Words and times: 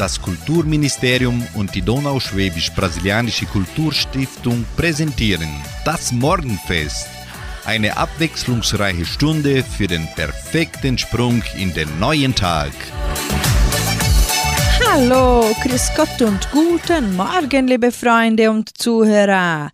Das 0.00 0.22
Kulturministerium 0.22 1.46
und 1.52 1.74
die 1.74 1.82
Donauschwäbisch-Brasilianische 1.82 3.44
Kulturstiftung 3.44 4.64
präsentieren 4.74 5.50
das 5.84 6.10
Morgenfest. 6.10 7.06
Eine 7.66 7.98
abwechslungsreiche 7.98 9.04
Stunde 9.04 9.62
für 9.62 9.88
den 9.88 10.08
perfekten 10.14 10.96
Sprung 10.96 11.42
in 11.54 11.74
den 11.74 11.98
neuen 11.98 12.34
Tag. 12.34 12.72
Hallo, 14.88 15.54
Grüß 15.62 15.90
Gott 15.94 16.22
und 16.22 16.50
guten 16.50 17.14
Morgen, 17.14 17.68
liebe 17.68 17.92
Freunde 17.92 18.50
und 18.50 18.78
Zuhörer. 18.78 19.68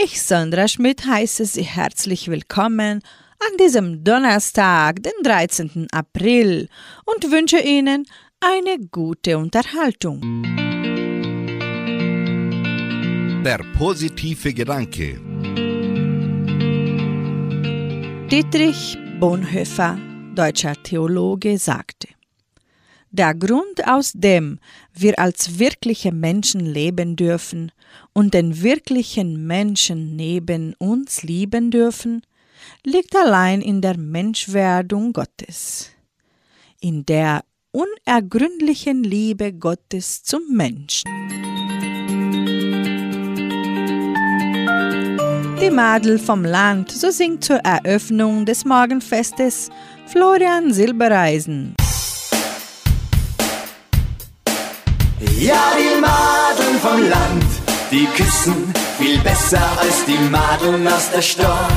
Ich, 0.00 0.22
Sandra 0.22 0.68
Schmidt, 0.68 1.04
heiße 1.04 1.44
Sie 1.44 1.64
herzlich 1.64 2.28
willkommen 2.28 3.02
an 3.40 3.56
diesem 3.58 4.04
Donnerstag, 4.04 5.02
den 5.02 5.24
13. 5.24 5.88
April 5.90 6.68
und 7.04 7.32
wünsche 7.32 7.58
Ihnen 7.58 8.06
eine 8.44 8.76
gute 8.90 9.38
Unterhaltung. 9.38 10.20
Der 13.44 13.60
positive 13.78 14.52
Gedanke. 14.52 15.20
Dietrich 18.28 18.98
Bonhoeffer, 19.20 19.96
deutscher 20.34 20.74
Theologe, 20.82 21.56
sagte, 21.56 22.08
der 23.12 23.34
Grund, 23.34 23.86
aus 23.86 24.12
dem 24.12 24.58
wir 24.92 25.18
als 25.20 25.60
wirkliche 25.60 26.10
Menschen 26.10 26.66
leben 26.66 27.14
dürfen 27.14 27.70
und 28.12 28.34
den 28.34 28.60
wirklichen 28.60 29.46
Menschen 29.46 30.16
neben 30.16 30.74
uns 30.78 31.22
lieben 31.22 31.70
dürfen, 31.70 32.22
liegt 32.84 33.14
allein 33.14 33.60
in 33.60 33.80
der 33.80 33.96
Menschwerdung 33.98 35.12
Gottes, 35.12 35.90
in 36.80 37.06
der 37.06 37.44
unergründlichen 37.72 39.02
Liebe 39.02 39.52
Gottes 39.52 40.22
zum 40.22 40.42
Menschen. 40.50 41.10
Die 45.60 45.70
Madel 45.70 46.18
vom 46.18 46.44
Land, 46.44 46.90
so 46.90 47.10
singt 47.10 47.44
zur 47.44 47.56
Eröffnung 47.58 48.44
des 48.44 48.64
Morgenfestes 48.64 49.70
Florian 50.06 50.72
Silbereisen. 50.72 51.74
Ja, 55.38 55.72
die 55.78 56.00
Madeln 56.00 56.78
vom 56.80 57.08
Land, 57.08 57.44
die 57.90 58.06
küssen 58.06 58.72
viel 58.98 59.18
besser 59.20 59.62
als 59.80 60.04
die 60.04 60.18
Madeln 60.30 60.86
aus 60.86 61.10
der 61.10 61.22
Stadt. 61.22 61.70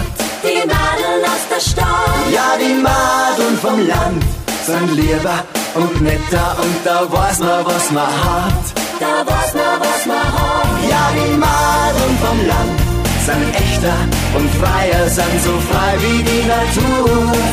Die 0.44 0.68
Madeln 0.68 1.24
aus 1.24 1.48
der 1.50 1.60
Stadt. 1.62 2.34
Ja, 2.34 2.58
die 2.60 2.82
Madeln 2.82 3.58
vom 3.58 3.88
Land 3.88 4.24
sind 4.66 4.96
lieber 4.96 5.46
und 5.76 6.02
netter 6.02 6.56
und 6.62 6.76
da 6.86 7.02
weiß 7.12 7.40
man, 7.40 7.66
was 7.66 7.92
man 7.92 8.08
hat. 8.08 8.66
Da 9.00 9.14
weiß 9.30 9.54
man, 9.54 9.80
was 9.80 10.06
man 10.06 10.28
hat. 10.38 10.90
Ja, 10.90 11.04
die 11.18 11.38
Madeln 11.38 12.16
vom 12.24 12.40
Land 12.48 12.80
sind 13.26 13.56
echter 13.56 13.98
und 14.38 14.50
freier, 14.62 15.10
sind 15.10 15.38
so 15.44 15.54
frei 15.70 15.92
wie 16.04 16.24
die 16.24 16.44
Natur. 16.48 17.10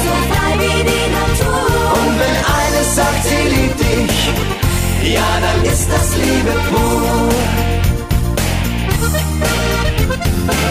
So 0.07 0.15
frei 0.31 0.53
wie 0.63 0.83
die 0.91 1.07
Natur. 1.19 1.63
Und 1.99 2.15
wenn 2.21 2.37
eine 2.59 2.83
sagt, 2.95 3.25
sie 3.25 3.45
liebt 3.55 3.81
dich, 3.81 4.17
ja, 5.15 5.29
dann 5.45 5.73
ist 5.73 5.89
das 5.91 6.17
Liebe 6.17 6.55
pur. 6.71 7.29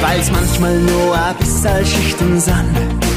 Weil's 0.02 0.32
manchmal 0.32 0.76
nur 0.76 1.16
ein 1.16 1.36
bisschen 1.36 1.86
Schichten 1.86 2.40
sind, 2.40 3.11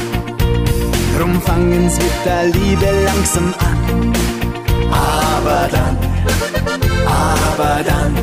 drum 1.35 1.41
fangen's 1.41 1.95
mit 1.97 2.25
der 2.25 2.45
Liebe 2.45 2.85
langsam 3.05 3.53
an. 3.59 4.13
Aber 4.91 5.67
dann, 5.71 5.97
aber 7.05 7.83
dann, 7.83 8.15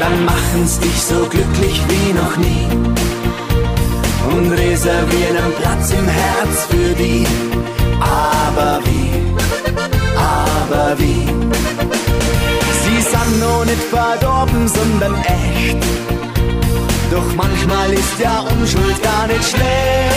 dann 0.00 0.24
machen's 0.24 0.78
dich 0.78 1.02
so 1.02 1.26
glücklich 1.26 1.82
wie 1.88 2.12
noch 2.12 2.36
nie 2.36 2.66
und 4.32 4.52
reservieren 4.52 5.36
einen 5.36 5.52
Platz 5.54 5.90
im 5.90 6.06
Herz 6.06 6.66
für 6.70 6.94
die. 6.94 7.26
Aber 8.00 8.80
wie, 8.84 9.10
aber 10.16 10.98
wie? 10.98 11.26
Sie 12.82 13.00
sind 13.02 13.40
noch 13.40 13.64
nicht 13.64 13.82
verdorben, 13.90 14.68
sondern 14.68 15.14
echt. 15.24 15.76
Doch 17.10 17.34
manchmal 17.36 17.92
ist 17.92 18.18
ja 18.22 18.40
Unschuld 18.40 19.02
gar 19.02 19.26
nicht 19.26 19.44
schlecht. 19.44 20.09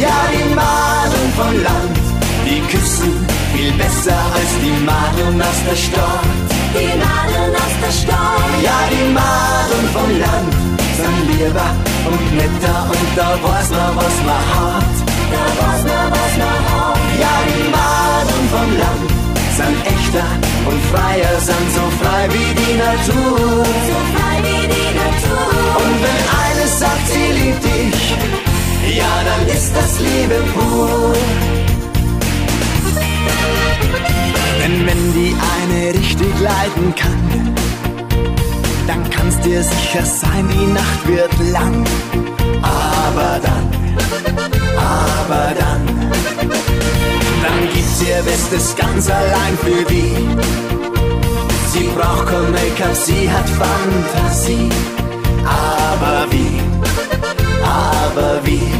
Ja, 0.00 0.16
die 0.32 0.54
Madeln 0.54 1.30
vom 1.36 1.54
Land, 1.62 1.98
die 2.46 2.60
küssen 2.70 3.12
viel 3.52 3.72
besser 3.72 4.20
als 4.38 4.52
die 4.62 4.78
Madeln 4.84 5.40
aus 5.42 5.60
der 5.68 5.76
Stadt. 5.76 6.50
Die 6.74 6.92
Madeln 7.02 7.54
aus 7.54 7.74
der 7.82 7.92
Stadt. 8.00 8.50
Ja, 8.62 8.78
die 8.92 9.06
Madeln 9.12 9.86
vom 9.94 10.10
Land 10.24 10.52
sind 10.98 11.18
lieber 11.30 11.70
und 12.10 12.24
netter 12.36 12.80
und 12.94 13.08
da 13.16 13.28
weiß 13.44 13.70
man, 13.76 13.92
was 13.96 14.16
man 14.28 14.44
hat. 14.54 14.94
Da 15.32 15.44
weiß 15.58 15.82
man, 15.90 16.06
was 16.14 16.32
man 16.42 16.60
hat. 16.70 17.00
Ja, 17.22 17.34
die 17.50 17.66
Madeln 17.76 18.46
vom 18.54 18.70
Land 18.82 19.10
sind 19.58 19.78
echter 19.94 20.30
und 20.68 20.80
freier, 20.92 21.34
sind 21.48 21.68
so 21.76 21.84
frei 22.00 22.22
wie 22.34 22.50
die 22.60 22.74
Natur. 22.86 23.64
So 23.90 23.98
frei 24.12 24.36
wie 24.46 24.64
die 24.74 24.90
Natur. 25.02 25.60
Und 25.82 25.96
wenn 26.04 26.20
eine 26.40 26.66
sagt, 26.80 27.06
sie 27.12 27.28
liebt 27.38 27.64
dich, 27.64 28.39
ja, 28.88 29.22
dann 29.24 29.46
ist 29.48 29.72
das 29.74 30.00
Liebe 30.00 30.42
pur. 30.54 31.12
Denn 34.62 34.86
wenn 34.86 35.12
die 35.14 35.34
eine 35.56 35.98
richtig 35.98 36.40
leiden 36.40 36.94
kann, 36.94 37.54
dann 38.86 39.10
kannst 39.10 39.44
dir 39.44 39.62
sicher 39.62 40.04
sein, 40.04 40.48
die 40.52 40.66
Nacht 40.72 41.06
wird 41.06 41.52
lang. 41.52 41.84
Aber 42.62 43.40
dann, 43.42 43.66
aber 44.76 45.54
dann, 45.58 45.86
dann 47.42 47.60
gibt 47.74 48.08
ihr 48.08 48.22
Bestes 48.22 48.74
ganz 48.76 49.08
allein 49.10 49.58
für 49.62 49.84
die. 49.84 50.14
Sie 51.72 51.88
braucht 51.96 52.26
kein 52.26 52.50
Make-up, 52.50 52.94
sie 52.94 53.30
hat 53.30 53.48
Fantasie. 53.48 54.68
Aber 55.44 56.26
wie, 56.30 56.60
aber 57.62 58.40
wie? 58.44 58.72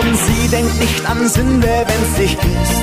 Und 0.00 0.16
sie 0.26 0.48
denkt 0.48 0.78
nicht 0.80 1.06
an 1.08 1.28
Sünde, 1.28 1.84
wenn's 1.86 2.14
dich 2.16 2.38
küsst, 2.38 2.82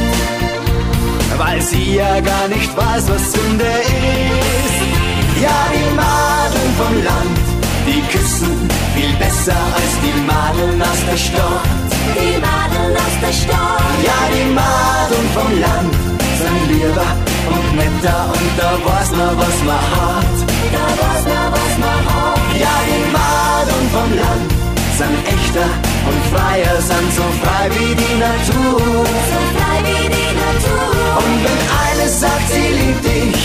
weil 1.38 1.62
sie 1.62 1.96
ja 1.96 2.20
gar 2.20 2.48
nicht 2.48 2.76
weiß, 2.76 3.04
was 3.10 3.32
Sünde 3.32 3.66
ist. 3.66 5.42
Ja, 5.42 5.58
die 5.74 5.96
Madeln 5.96 6.72
vom 6.78 7.04
Land, 7.04 7.40
die 7.88 8.02
küssen 8.12 8.70
viel 8.96 9.14
besser 9.18 9.60
als 9.76 9.94
die 10.04 10.18
Madeln 10.22 10.82
aus 10.82 11.02
der 11.10 11.18
Stadt. 11.18 11.92
Die 12.16 12.38
Madeln 12.40 12.96
aus 12.96 13.16
der 13.22 13.34
Stadt. 13.34 13.96
Ja, 14.08 14.20
die 14.32 14.50
Madeln 14.54 15.28
vom 15.36 15.52
Land 15.60 15.94
sind 16.40 16.62
lieber 16.72 17.10
und 17.54 17.76
netter 17.76 18.22
und 18.32 18.52
da 18.58 18.72
weiß 18.88 19.12
man, 19.12 19.38
was 19.38 19.58
man 19.70 19.86
hat. 19.96 20.36
Da 20.76 20.86
weiß 21.02 21.24
man, 21.32 21.48
was 21.56 21.74
man 21.84 22.02
hat. 22.14 22.40
Ja, 22.64 22.76
die 22.88 23.06
Madeln 23.56 23.90
vom 23.90 24.12
Land 24.18 24.52
sind 24.98 25.18
echter 25.36 25.70
und 26.10 26.22
freier, 26.32 26.76
sind 26.82 27.10
so 27.14 27.26
frei 27.42 27.70
wie 27.72 27.94
die 27.96 28.16
Natur. 28.20 29.06
So 29.32 29.42
frei 29.56 29.78
wie 29.88 30.06
die 30.18 30.32
Natur. 30.44 30.92
Und 31.24 31.36
wenn 31.46 31.62
eine 31.84 32.10
sagt, 32.10 32.48
sie 32.50 32.70
liebt 32.80 33.04
dich, 33.06 33.42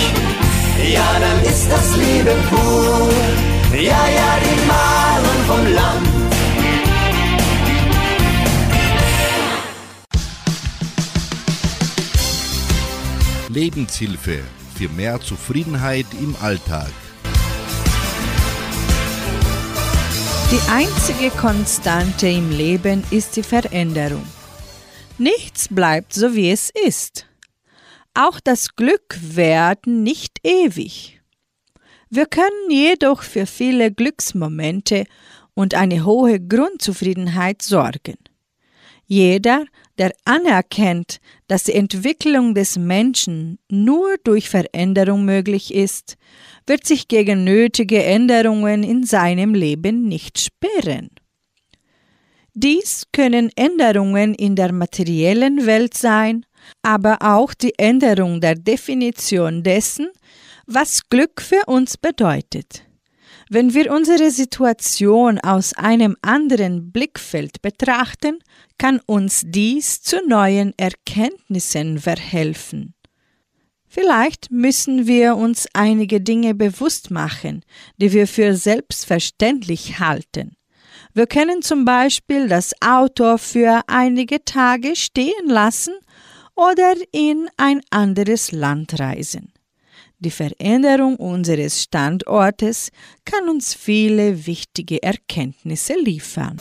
ja, 0.95 1.09
dann 1.21 1.39
ist 1.45 1.71
das 1.71 1.97
Liebe 1.97 2.35
pur. 2.49 3.09
Ja, 3.73 4.03
ja, 4.19 4.31
die 4.47 4.61
Madeln 4.71 5.43
vom 5.47 5.65
Land. 5.75 6.09
Lebenshilfe 13.49 14.41
für 14.77 14.89
mehr 14.89 15.21
Zufriedenheit 15.21 16.07
im 16.21 16.35
Alltag. 16.41 16.91
Die 20.53 20.69
einzige 20.69 21.31
Konstante 21.31 22.27
im 22.27 22.51
Leben 22.51 23.05
ist 23.13 23.37
die 23.37 23.45
Veränderung. 23.45 24.25
Nichts 25.17 25.69
bleibt 25.69 26.13
so, 26.13 26.35
wie 26.35 26.51
es 26.51 26.71
ist. 26.89 27.29
Auch 28.15 28.41
das 28.41 28.75
Glück 28.75 29.17
währt 29.21 29.87
nicht 29.87 30.41
ewig. 30.43 31.21
Wir 32.09 32.27
können 32.27 32.69
jedoch 32.69 33.23
für 33.23 33.47
viele 33.47 33.93
Glücksmomente 33.93 35.05
und 35.55 35.75
eine 35.75 36.05
hohe 36.05 36.41
Grundzufriedenheit 36.41 37.63
sorgen. 37.63 38.17
Jeder, 39.07 39.67
der 39.99 40.13
anerkennt, 40.25 41.21
dass 41.47 41.63
die 41.63 41.75
Entwicklung 41.75 42.57
des 42.57 42.77
Menschen 42.77 43.61
nur 43.69 44.17
durch 44.25 44.49
Veränderung 44.49 45.25
möglich 45.25 45.73
ist, 45.73 46.17
wird 46.71 46.87
sich 46.87 47.09
gegen 47.09 47.43
nötige 47.43 48.05
Änderungen 48.05 48.85
in 48.85 49.03
seinem 49.03 49.55
Leben 49.55 50.07
nicht 50.07 50.39
sperren. 50.39 51.11
Dies 52.55 53.09
können 53.13 53.51
Änderungen 53.57 54.37
in 54.37 54.55
der 54.55 54.73
materiellen 54.73 55.67
Welt 55.67 55.95
sein, 55.95 56.47
aber 56.83 57.19
auch 57.23 57.55
die 57.55 57.77
Änderung 57.77 58.41
der 58.41 58.55
Definition 58.55 59.65
dessen, 59.65 60.11
was 60.67 61.09
Glück 61.09 61.43
für 61.43 61.65
uns 61.67 61.97
bedeutet. 61.97 62.85
Wenn 63.49 63.75
wir 63.75 63.93
unsere 63.93 64.31
Situation 64.31 65.41
aus 65.41 65.73
einem 65.75 66.17
anderen 66.23 66.93
Blickfeld 66.93 67.63
betrachten, 67.63 68.39
kann 68.79 69.01
uns 69.07 69.43
dies 69.45 70.03
zu 70.03 70.25
neuen 70.25 70.73
Erkenntnissen 70.79 71.99
verhelfen. 71.99 72.95
Vielleicht 73.93 74.53
müssen 74.53 75.09
wir 75.09 75.35
uns 75.35 75.67
einige 75.73 76.21
Dinge 76.21 76.55
bewusst 76.55 77.11
machen, 77.11 77.65
die 77.97 78.13
wir 78.13 78.29
für 78.29 78.55
selbstverständlich 78.55 79.99
halten. 79.99 80.57
Wir 81.13 81.27
können 81.27 81.61
zum 81.61 81.85
Beispiel 81.85 82.47
das 82.47 82.73
Auto 82.81 83.37
für 83.37 83.83
einige 83.89 84.45
Tage 84.45 84.95
stehen 84.95 85.49
lassen 85.49 85.95
oder 86.55 86.95
in 87.11 87.49
ein 87.57 87.81
anderes 87.91 88.53
Land 88.53 89.01
reisen. 89.01 89.53
Die 90.21 90.31
Veränderung 90.31 91.17
unseres 91.17 91.83
Standortes 91.83 92.91
kann 93.25 93.49
uns 93.49 93.75
viele 93.75 94.47
wichtige 94.47 95.03
Erkenntnisse 95.03 95.95
liefern. 95.95 96.59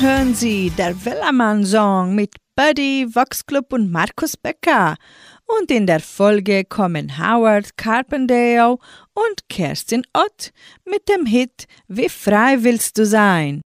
Hören 0.00 0.34
Sie 0.34 0.70
der 0.70 1.04
Wellermann-Song 1.04 2.14
mit 2.14 2.36
Buddy, 2.54 3.06
Vox 3.14 3.44
Club 3.46 3.72
und 3.72 3.90
Markus 3.90 4.36
Becker. 4.36 4.96
Und 5.58 5.70
in 5.70 5.86
der 5.86 6.00
Folge 6.00 6.64
kommen 6.64 7.18
Howard 7.18 7.76
Carpendale 7.76 8.76
und 9.14 9.48
Kerstin 9.48 10.02
Ott 10.12 10.52
mit 10.84 11.08
dem 11.08 11.26
Hit 11.26 11.66
Wie 11.88 12.08
frei 12.08 12.58
willst 12.60 12.98
du 12.98 13.06
sein? 13.06 13.60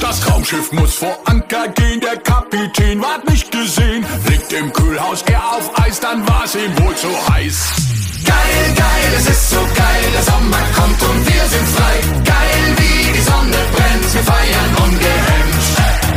Das 0.00 0.30
Raumschiff 0.30 0.72
muss 0.72 0.94
vor 0.94 1.18
Anker 1.26 1.68
gehen, 1.68 2.00
der 2.00 2.16
Kapitän 2.16 2.98
nicht 2.98 3.29
gesehen. 3.62 4.04
Liegt 4.28 4.52
im 4.52 4.72
Kühlhaus, 4.72 5.22
er 5.26 5.52
auf 5.52 5.70
Eis, 5.80 6.00
dann 6.00 6.26
war's 6.28 6.54
ihm 6.54 6.72
wohl 6.78 6.94
zu 6.96 7.08
heiß. 7.28 7.56
Geil, 8.24 8.74
geil, 8.76 9.10
es 9.16 9.28
ist 9.28 9.50
so 9.50 9.60
geil, 9.74 10.04
der 10.14 10.22
Sommer 10.22 10.62
kommt 10.76 11.02
und 11.02 11.26
wir 11.26 11.44
sind 11.52 11.68
frei. 11.76 11.96
Geil, 12.24 12.64
wie 12.78 13.12
die 13.12 13.20
Sonne 13.20 13.60
brennt, 13.74 14.14
wir 14.14 14.22
feiern 14.22 14.72
ungehemmt. 14.84 15.64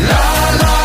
La, 0.09 0.25
la, 0.61 0.82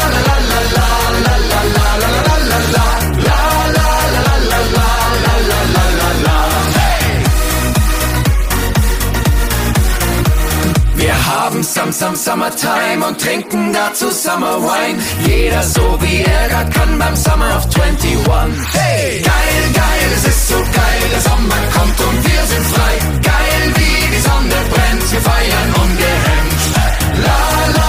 haben 11.38 11.62
some, 11.62 11.92
some, 11.92 12.16
Summertime 12.16 13.04
und 13.06 13.20
trinken 13.20 13.72
dazu 13.72 14.10
Summer 14.10 14.60
Wine. 14.60 14.98
Jeder 15.26 15.62
so 15.62 15.98
wie 16.00 16.22
er 16.22 16.48
grad 16.48 16.74
kann 16.74 16.98
beim 16.98 17.16
Summer 17.16 17.56
of 17.56 17.64
21. 17.74 18.26
Hey! 18.72 19.22
Geil, 19.22 19.64
geil, 19.74 20.08
es 20.16 20.24
ist 20.26 20.48
so 20.48 20.56
geil, 20.56 21.02
der 21.12 21.20
Sommer 21.20 21.60
kommt 21.74 22.00
und 22.00 22.18
wir 22.28 22.42
sind 22.50 22.66
frei. 22.74 22.94
Geil, 23.22 23.62
wie 23.78 23.98
die 24.14 24.22
Sonne 24.28 24.58
brennt, 24.72 25.12
wir 25.12 25.20
feiern 25.20 25.70
ungehemmt. 25.82 26.60
La, 27.24 27.38
la, 27.76 27.87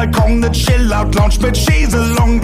Balkon 0.00 0.40
ne 0.40 0.50
Chill-Out-Lounge 0.50 1.40
mit 1.42 1.58
Schäselung. 1.58 2.40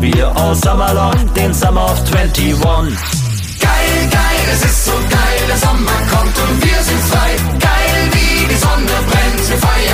Wir 0.00 0.36
all 0.36 0.54
summer 0.54 0.92
long 0.94 1.34
den 1.34 1.52
Summer 1.52 1.84
of 1.84 2.00
21. 2.12 2.60
Geil, 3.60 4.08
geil, 4.10 4.44
es 4.52 4.64
ist 4.64 4.84
so 4.84 4.92
geil, 4.92 5.40
der 5.48 5.56
Sommer 5.56 5.98
kommt 6.10 6.36
und 6.38 6.62
wir 6.62 6.82
sind 6.82 7.00
frei. 7.10 7.36
Geil, 7.58 8.10
wie 8.12 8.46
die 8.46 8.56
Sonne 8.56 8.96
brennt, 9.08 9.48
wir 9.48 9.58
feiern 9.58 9.87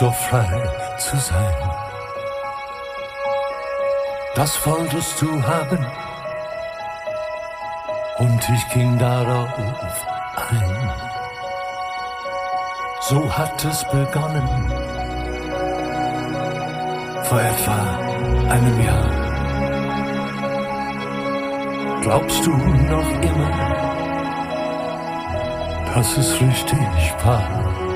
doch 0.00 0.14
frei 0.14 0.62
zu 0.98 1.16
sein. 1.16 1.54
Das 4.34 4.66
wolltest 4.66 5.20
du 5.20 5.42
haben 5.42 5.86
und 8.18 8.48
ich 8.48 8.68
ging 8.72 8.98
darauf 8.98 9.48
ein. 10.50 10.92
So 13.00 13.30
hat 13.36 13.64
es 13.64 13.84
begonnen 13.84 14.72
vor 17.24 17.40
etwa 17.40 17.98
einem 18.50 18.80
Jahr. 18.84 19.10
Glaubst 22.02 22.46
du 22.46 22.52
noch 22.52 23.22
immer? 23.22 23.78
dass 25.98 26.16
es 26.16 26.40
richtig 26.40 27.12
war. 27.24 27.87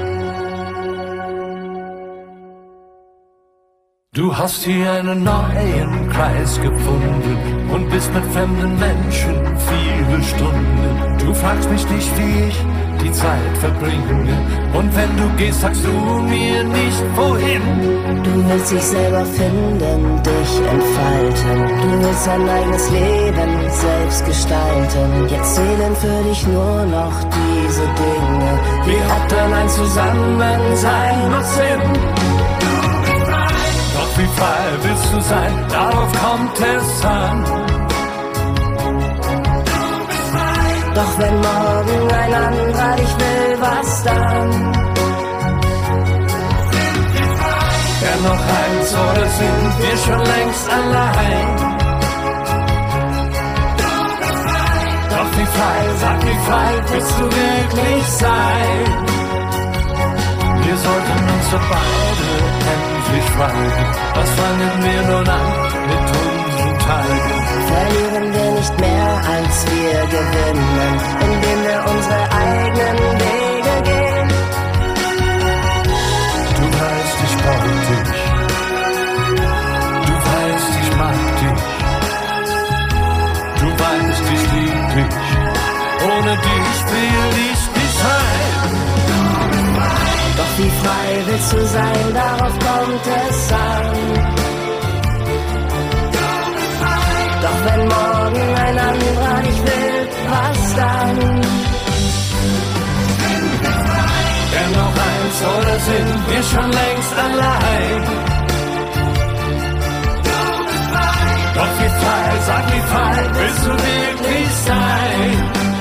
Du 4.23 4.33
hast 4.33 4.63
hier 4.63 4.93
einen 4.93 5.25
neuen 5.25 6.09
Kreis 6.09 6.55
gefunden 6.61 7.67
und 7.73 7.91
bist 7.91 8.09
mit 8.15 8.25
fremden 8.27 8.79
Menschen 8.79 9.35
viele 9.69 10.23
Stunden. 10.23 11.19
Du 11.19 11.35
fragst 11.35 11.69
mich 11.69 11.85
nicht, 11.91 12.09
wie 12.17 12.45
ich 12.47 12.59
die 13.03 13.11
Zeit 13.11 13.59
verbringe. 13.59 14.39
Und 14.75 14.95
wenn 14.95 15.17
du 15.17 15.29
gehst, 15.37 15.63
sagst 15.63 15.85
du 15.85 15.91
mir 15.91 16.63
nicht 16.63 17.03
wohin. 17.17 17.63
Du 18.23 18.49
willst 18.49 18.71
dich 18.71 18.83
selber 18.83 19.25
finden, 19.25 20.23
dich 20.23 20.53
entfalten. 20.71 21.59
Du 21.83 22.07
willst 22.07 22.29
ein 22.29 22.49
eigenes 22.49 22.91
Leben 22.93 23.51
selbst 23.71 24.25
Gestalten. 24.25 25.27
Jetzt 25.31 25.57
zählen 25.57 25.97
für 25.97 26.23
dich 26.29 26.47
nur 26.47 26.87
noch 26.87 27.25
diese 27.25 27.87
Dinge. 27.99 28.53
Wie 28.87 29.03
hat 29.03 29.33
denn 29.33 29.53
ein 29.53 29.69
Zusammensein 29.69 31.29
noch 31.29 31.43
Sinn? 31.43 32.32
Doch 34.23 34.29
wie 34.29 34.41
frei 34.41 34.65
willst 34.83 35.13
du 35.13 35.21
sein? 35.21 35.67
Darauf 35.69 36.13
kommt 36.23 36.59
es 36.61 37.05
an. 37.05 37.45
Doch 40.95 41.19
wenn 41.19 41.35
morgen 41.35 42.13
ein 42.13 42.35
anderer 42.35 42.97
dich 42.97 43.15
will, 43.19 43.57
was 43.61 44.03
dann? 44.05 44.73
Wer 48.01 48.17
noch 48.29 48.43
eins 48.61 48.95
oder 48.95 49.27
sind 49.29 49.73
wir 49.79 49.97
schon 50.05 50.25
längst 50.25 50.71
allein? 50.71 51.47
Doch 55.11 55.31
wie 55.39 55.47
frei, 55.57 55.81
sag 56.01 56.23
wie 56.23 56.39
frei 56.47 56.73
willst 56.93 57.19
du 57.19 57.25
wirklich 57.25 58.05
sein? 58.07 58.85
Wir 60.65 60.77
sollten 60.77 61.19
uns 61.35 61.51
beide 61.71 62.22
endlich 63.13 63.31
fragen, 63.31 63.73
was 64.15 64.31
fangen 64.31 64.83
wir 64.83 65.03
nun 65.03 65.29
an 65.29 65.49
mit 65.91 66.05
unseren 66.23 66.79
Tagen? 66.79 67.21
Verlieren 67.73 68.27
wir 68.35 68.51
nicht 68.59 68.81
mehr, 68.81 69.09
als 69.37 69.67
wir 69.71 70.01
gewinnen, 70.17 70.95
indem 71.21 71.59
wir 71.69 71.81
unsere 71.93 72.23
eigenen 72.45 72.99
Wege 73.23 73.75
gehen. 73.91 74.29
Du 76.59 76.65
weißt, 76.81 77.19
ich 77.27 77.35
brauch 77.43 77.65
dich. 77.89 78.11
Du 80.07 80.15
weißt, 80.31 80.73
ich 80.83 80.91
mag 81.03 81.19
dich. 81.41 81.61
Du 83.61 83.69
weißt, 83.83 84.25
ich 84.35 84.45
lieb 84.53 84.83
dich. 84.95 85.13
Ohne 86.05 86.33
dich 86.49 86.77
will 86.93 87.35
ich 87.51 87.63
nicht 87.77 87.97
sein. 88.05 88.93
Doch 90.37 90.59
wie 90.59 90.71
frei 90.83 91.09
willst 91.27 91.53
du 91.53 91.67
sein, 91.67 92.12
kommt 92.93 93.53
an. 93.53 93.87
Doch 97.43 97.61
wenn 97.65 97.89
morgen 97.89 98.55
ein 98.57 98.79
anderer 98.79 99.43
dich 99.43 99.63
will, 99.65 100.09
was 100.31 100.75
dann? 100.77 101.17
Denn 104.53 104.73
noch 104.79 104.95
eins 105.09 105.39
oder 105.57 105.77
sind 105.89 106.19
wir 106.29 106.43
schon 106.43 106.71
längst 106.71 107.15
allein? 107.27 108.03
Doch 111.55 111.73
wie 111.79 111.91
frei, 112.01 112.27
sag 112.47 112.65
wie 112.73 112.85
frei 112.93 113.17
willst 113.35 113.65
du 113.67 113.71
wirklich 113.71 114.51
sein? 114.67 115.72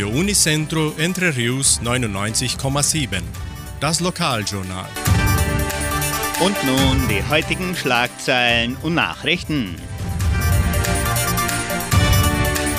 Radio 0.00 0.18
Unicentro 0.18 0.94
Entre 0.96 1.36
Rius 1.36 1.78
99,7. 1.82 3.20
Das 3.80 4.00
Lokaljournal. 4.00 4.88
Und 6.40 6.56
nun 6.64 7.06
die 7.10 7.22
heutigen 7.28 7.76
Schlagzeilen 7.76 8.78
und 8.80 8.94
Nachrichten. 8.94 9.76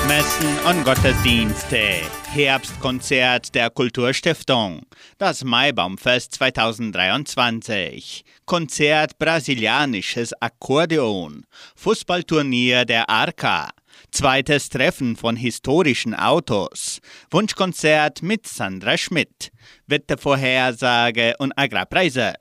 Messen 0.08 0.58
und 0.68 0.84
Gottesdienste. 0.84 2.02
Herbstkonzert 2.34 3.54
der 3.54 3.70
Kulturstiftung. 3.70 4.82
Das 5.20 5.44
Maibaumfest 5.44 6.34
2023. 6.34 8.26
Konzert 8.46 9.20
brasilianisches 9.20 10.34
Akkordeon. 10.42 11.46
Fußballturnier 11.76 12.86
der 12.86 13.12
Arca. 13.12 13.70
Zweites 14.12 14.70
Treffen 14.70 15.16
von 15.16 15.36
historischen 15.36 16.14
Autos. 16.14 17.00
Wunschkonzert 17.30 18.22
mit 18.22 18.48
Sandra 18.48 18.98
Schmidt. 18.98 19.52
Wettervorhersage 19.88 21.36
und 21.40 21.54
Agrarpreise. 21.58 22.34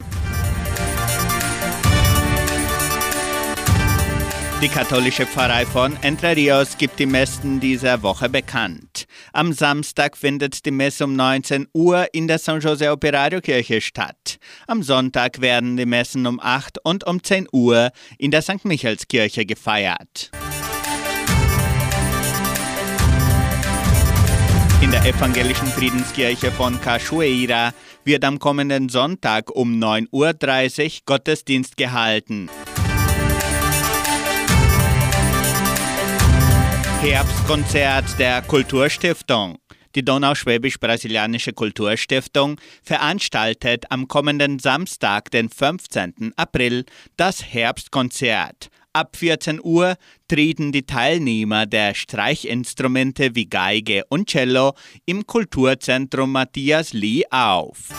Die 4.62 4.68
katholische 4.68 5.24
Pfarrei 5.24 5.64
von 5.64 5.96
Entre 6.02 6.36
Rios 6.36 6.76
gibt 6.76 6.98
die 6.98 7.06
Messen 7.06 7.60
dieser 7.60 8.02
Woche 8.02 8.28
bekannt. 8.28 9.06
Am 9.32 9.54
Samstag 9.54 10.18
findet 10.18 10.66
die 10.66 10.70
Messe 10.70 11.04
um 11.04 11.16
19 11.16 11.68
Uhr 11.72 12.08
in 12.12 12.28
der 12.28 12.38
San 12.38 12.60
Jose 12.60 12.90
Operario 12.92 13.40
Kirche 13.40 13.80
statt. 13.80 14.38
Am 14.66 14.82
Sonntag 14.82 15.40
werden 15.40 15.78
die 15.78 15.86
Messen 15.86 16.26
um 16.26 16.38
8 16.38 16.76
und 16.84 17.06
um 17.06 17.22
10 17.22 17.48
Uhr 17.52 17.90
in 18.18 18.30
der 18.30 18.42
St. 18.42 18.66
Michaelskirche 18.66 19.46
gefeiert. 19.46 20.30
In 24.90 25.00
der 25.00 25.14
evangelischen 25.14 25.68
Friedenskirche 25.68 26.50
von 26.50 26.80
Cachoeira 26.80 27.72
wird 28.02 28.24
am 28.24 28.40
kommenden 28.40 28.88
Sonntag 28.88 29.48
um 29.52 29.78
9.30 29.78 30.10
Uhr 30.10 31.00
Gottesdienst 31.06 31.76
gehalten. 31.76 32.50
Herbstkonzert 37.02 38.18
der 38.18 38.42
Kulturstiftung. 38.42 39.58
Die 39.94 40.04
Donauschwäbisch-Brasilianische 40.04 41.52
Kulturstiftung 41.52 42.60
veranstaltet 42.82 43.84
am 43.90 44.08
kommenden 44.08 44.58
Samstag, 44.58 45.30
den 45.30 45.50
15. 45.50 46.32
April, 46.34 46.84
das 47.16 47.44
Herbstkonzert. 47.44 48.70
Ab 48.92 49.16
14 49.16 49.60
Uhr 49.62 49.94
treten 50.26 50.72
die 50.72 50.84
Teilnehmer 50.84 51.64
der 51.64 51.94
Streichinstrumente 51.94 53.36
wie 53.36 53.48
Geige 53.48 54.02
und 54.08 54.28
Cello 54.28 54.72
im 55.06 55.28
Kulturzentrum 55.28 56.32
Matthias 56.32 56.92
Lee 56.92 57.22
auf. 57.30 57.90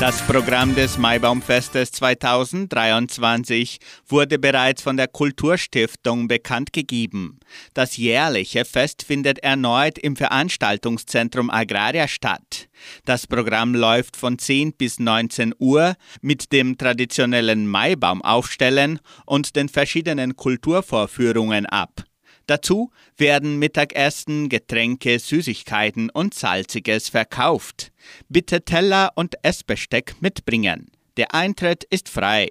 Das 0.00 0.24
Programm 0.28 0.76
des 0.76 0.96
Maibaumfestes 0.96 1.90
2023 1.90 3.80
wurde 4.06 4.38
bereits 4.38 4.80
von 4.80 4.96
der 4.96 5.08
Kulturstiftung 5.08 6.28
bekannt 6.28 6.72
gegeben. 6.72 7.40
Das 7.74 7.96
jährliche 7.96 8.64
Fest 8.64 9.02
findet 9.02 9.40
erneut 9.40 9.98
im 9.98 10.14
Veranstaltungszentrum 10.14 11.50
Agraria 11.50 12.06
statt. 12.06 12.68
Das 13.06 13.26
Programm 13.26 13.74
läuft 13.74 14.16
von 14.16 14.38
10 14.38 14.74
bis 14.74 15.00
19 15.00 15.52
Uhr 15.58 15.96
mit 16.20 16.52
dem 16.52 16.78
traditionellen 16.78 17.66
Maibaumaufstellen 17.66 19.00
und 19.26 19.56
den 19.56 19.68
verschiedenen 19.68 20.36
Kulturvorführungen 20.36 21.66
ab. 21.66 22.04
Dazu 22.48 22.90
werden 23.18 23.58
Mittagessen, 23.58 24.48
Getränke, 24.48 25.18
Süßigkeiten 25.18 26.08
und 26.08 26.32
Salziges 26.32 27.10
verkauft. 27.10 27.92
Bitte 28.30 28.62
Teller 28.62 29.12
und 29.16 29.34
Essbesteck 29.42 30.16
mitbringen. 30.20 30.90
Der 31.18 31.34
Eintritt 31.34 31.84
ist 31.84 32.08
frei. 32.08 32.48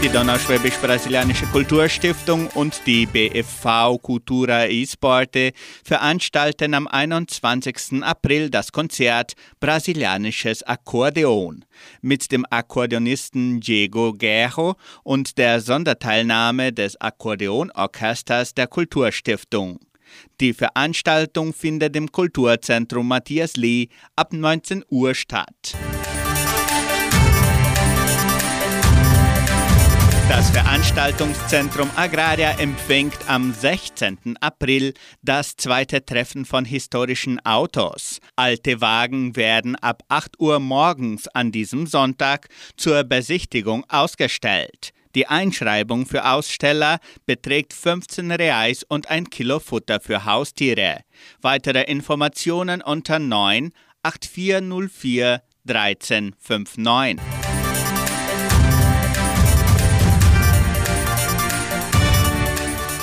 Die 0.00 0.08
Donauschwäbisch-Brasilianische 0.10 1.46
Kulturstiftung 1.46 2.46
und 2.54 2.82
die 2.86 3.04
BFV 3.04 3.98
Cultura 4.00 4.66
Esporte 4.66 5.50
veranstalten 5.82 6.74
am 6.74 6.86
21. 6.86 8.04
April 8.04 8.48
das 8.48 8.70
Konzert 8.70 9.32
Brasilianisches 9.58 10.62
Akkordeon 10.62 11.64
mit 12.00 12.30
dem 12.30 12.46
Akkordeonisten 12.48 13.58
Diego 13.58 14.12
Guerro 14.12 14.76
und 15.02 15.36
der 15.36 15.60
Sonderteilnahme 15.60 16.72
des 16.72 17.00
Akkordeonorchesters 17.00 18.54
der 18.54 18.68
Kulturstiftung. 18.68 19.80
Die 20.40 20.54
Veranstaltung 20.54 21.52
findet 21.52 21.96
im 21.96 22.12
Kulturzentrum 22.12 23.08
Matthias 23.08 23.56
Lee 23.56 23.88
ab 24.14 24.32
19 24.32 24.84
Uhr 24.90 25.16
statt. 25.16 25.76
Das 30.28 30.50
Veranstaltungszentrum 30.50 31.90
Agraria 31.96 32.50
empfängt 32.58 33.16
am 33.28 33.54
16. 33.54 34.36
April 34.40 34.92
das 35.22 35.56
zweite 35.56 36.04
Treffen 36.04 36.44
von 36.44 36.66
historischen 36.66 37.40
Autos. 37.46 38.20
Alte 38.36 38.82
Wagen 38.82 39.36
werden 39.36 39.74
ab 39.76 40.02
8 40.08 40.38
Uhr 40.38 40.60
morgens 40.60 41.28
an 41.28 41.50
diesem 41.50 41.86
Sonntag 41.86 42.48
zur 42.76 43.04
Besichtigung 43.04 43.86
ausgestellt. 43.88 44.90
Die 45.14 45.26
Einschreibung 45.26 46.04
für 46.04 46.30
Aussteller 46.30 46.98
beträgt 47.24 47.72
15 47.72 48.30
Reais 48.30 48.84
und 48.84 49.08
ein 49.08 49.30
Kilo 49.30 49.60
Futter 49.60 49.98
für 49.98 50.26
Haustiere. 50.26 51.00
Weitere 51.40 51.84
Informationen 51.84 52.82
unter 52.82 53.18
9 53.18 53.72
8404 54.02 55.42
1359. 55.66 57.47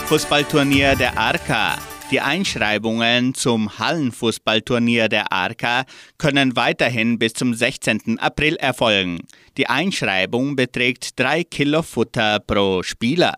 Fußballturnier 0.05 0.95
der 0.95 1.17
Arca. 1.17 1.79
Die 2.11 2.21
Einschreibungen 2.21 3.33
zum 3.33 3.79
Hallenfußballturnier 3.79 5.09
der 5.09 5.31
Arca 5.31 5.85
können 6.19 6.55
weiterhin 6.55 7.17
bis 7.17 7.33
zum 7.33 7.55
16. 7.55 8.19
April 8.19 8.55
erfolgen. 8.57 9.21
Die 9.57 9.65
Einschreibung 9.65 10.55
beträgt 10.55 11.19
3 11.19 11.43
Kilo 11.45 11.81
Futter 11.81 12.39
pro 12.39 12.83
Spieler. 12.83 13.33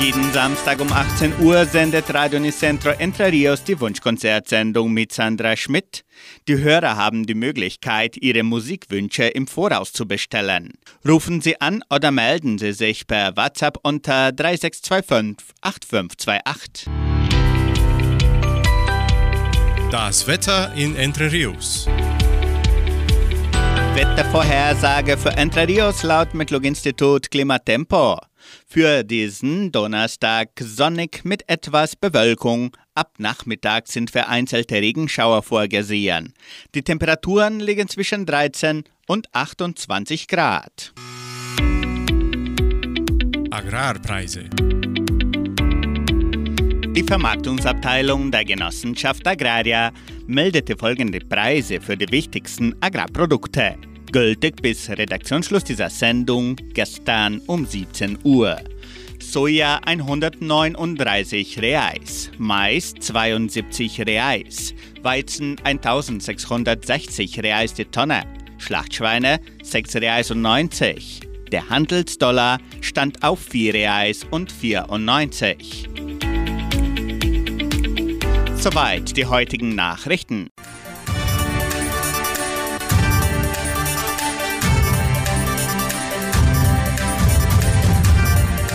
Jeden 0.00 0.32
Samstag 0.32 0.80
um 0.80 0.90
18 0.90 1.40
Uhr 1.40 1.66
sendet 1.66 2.14
Radio 2.14 2.40
Nicentro 2.40 2.88
Entre 2.92 3.30
Rios 3.30 3.62
die 3.64 3.78
Wunschkonzertsendung 3.78 4.90
mit 4.90 5.12
Sandra 5.12 5.54
Schmidt. 5.56 6.06
Die 6.48 6.56
Hörer 6.56 6.96
haben 6.96 7.26
die 7.26 7.34
Möglichkeit, 7.34 8.16
ihre 8.16 8.42
Musikwünsche 8.42 9.24
im 9.24 9.46
Voraus 9.46 9.92
zu 9.92 10.08
bestellen. 10.08 10.72
Rufen 11.06 11.42
Sie 11.42 11.60
an 11.60 11.82
oder 11.90 12.12
melden 12.12 12.56
Sie 12.56 12.72
sich 12.72 13.06
per 13.06 13.36
WhatsApp 13.36 13.76
unter 13.82 14.32
3625 14.32 15.46
8528. 15.60 16.88
Das 19.90 20.26
Wetter 20.26 20.72
in 20.76 20.96
Entre 20.96 21.30
Rios. 21.30 21.86
Wettervorhersage 23.94 25.18
für 25.18 25.36
Entre 25.36 25.68
Rios 25.68 26.04
laut 26.04 26.32
Metlog-Institut 26.32 27.30
Klimatempo. 27.30 28.18
Für 28.72 29.02
diesen 29.02 29.72
Donnerstag 29.72 30.50
sonnig 30.60 31.24
mit 31.24 31.42
etwas 31.48 31.96
Bewölkung. 31.96 32.76
Ab 32.94 33.14
Nachmittag 33.18 33.88
sind 33.88 34.12
vereinzelte 34.12 34.76
Regenschauer 34.76 35.42
vorgesehen. 35.42 36.34
Die 36.76 36.82
Temperaturen 36.82 37.58
liegen 37.58 37.88
zwischen 37.88 38.26
13 38.26 38.84
und 39.08 39.26
28 39.34 40.28
Grad. 40.28 40.92
Agrarpreise. 43.50 44.48
Die 46.94 47.04
Vermarktungsabteilung 47.04 48.30
der 48.30 48.44
Genossenschaft 48.44 49.26
Agraria 49.26 49.90
meldete 50.28 50.76
folgende 50.76 51.18
Preise 51.18 51.80
für 51.80 51.96
die 51.96 52.12
wichtigsten 52.12 52.76
Agrarprodukte 52.80 53.89
gültig 54.12 54.60
bis 54.62 54.88
Redaktionsschluss 54.88 55.64
dieser 55.64 55.90
Sendung 55.90 56.56
gestern 56.74 57.40
um 57.46 57.66
17 57.66 58.18
Uhr. 58.24 58.56
Soja 59.20 59.80
139 59.84 61.60
Reais, 61.60 62.30
Mais 62.38 62.94
72 62.94 64.00
Reais, 64.06 64.74
Weizen 65.02 65.56
1660 65.62 67.42
Reais 67.42 67.74
die 67.74 67.84
Tonne, 67.84 68.22
Schlachtschweine 68.58 69.40
6 69.62 69.96
Reais 69.96 70.30
und 70.30 70.42
90. 70.42 71.20
Der 71.52 71.68
Handelsdollar 71.68 72.58
stand 72.80 73.22
auf 73.22 73.40
4 73.40 73.74
Reais 73.74 74.26
und 74.30 74.50
94. 74.50 75.88
Soweit 78.56 79.16
die 79.16 79.26
heutigen 79.26 79.74
Nachrichten. 79.74 80.48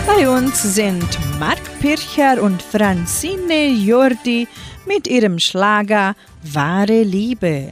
Bei 0.08 0.30
uns 0.30 0.62
sind 0.62 1.18
Mark 1.40 1.60
Pircher 1.80 2.42
und 2.42 2.62
Francine 2.62 3.68
Jordi 3.68 4.48
mit 4.86 5.08
ihrem 5.08 5.40
Schlager 5.40 6.16
Wahre 6.44 7.02
Liebe. 7.02 7.72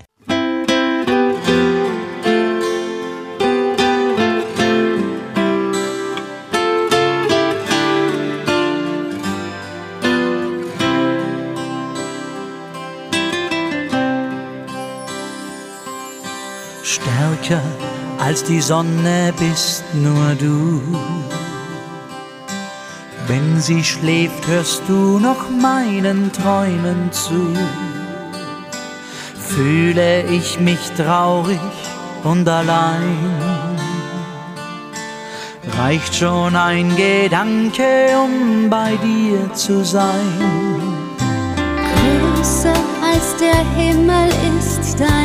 Stärker 16.84 17.62
als 18.20 18.44
die 18.44 18.62
Sonne 18.62 19.34
bist 19.38 19.84
nur 19.94 20.36
du. 20.40 20.82
Wenn 23.28 23.62
sie 23.62 23.84
schläft, 23.84 24.48
hörst 24.48 24.84
du 24.88 25.18
noch 25.18 25.50
meinen 25.50 26.32
Träumen 26.34 27.10
zu. 27.12 27.56
Fühle 29.40 30.24
ich 30.24 30.60
mich 30.60 30.92
traurig 30.98 31.60
und 32.24 32.48
allein, 32.50 33.18
reicht 35.78 36.14
schon 36.16 36.56
ein 36.56 36.94
Gedanke, 36.98 38.10
um 38.24 38.70
bei 38.70 38.98
dir 38.98 39.54
zu 39.54 39.86
sein. 39.86 40.34
Größer 41.96 42.74
als 43.10 43.36
der 43.38 43.64
Himmel 43.78 44.30
ist 44.58 45.00
dein 45.00 45.23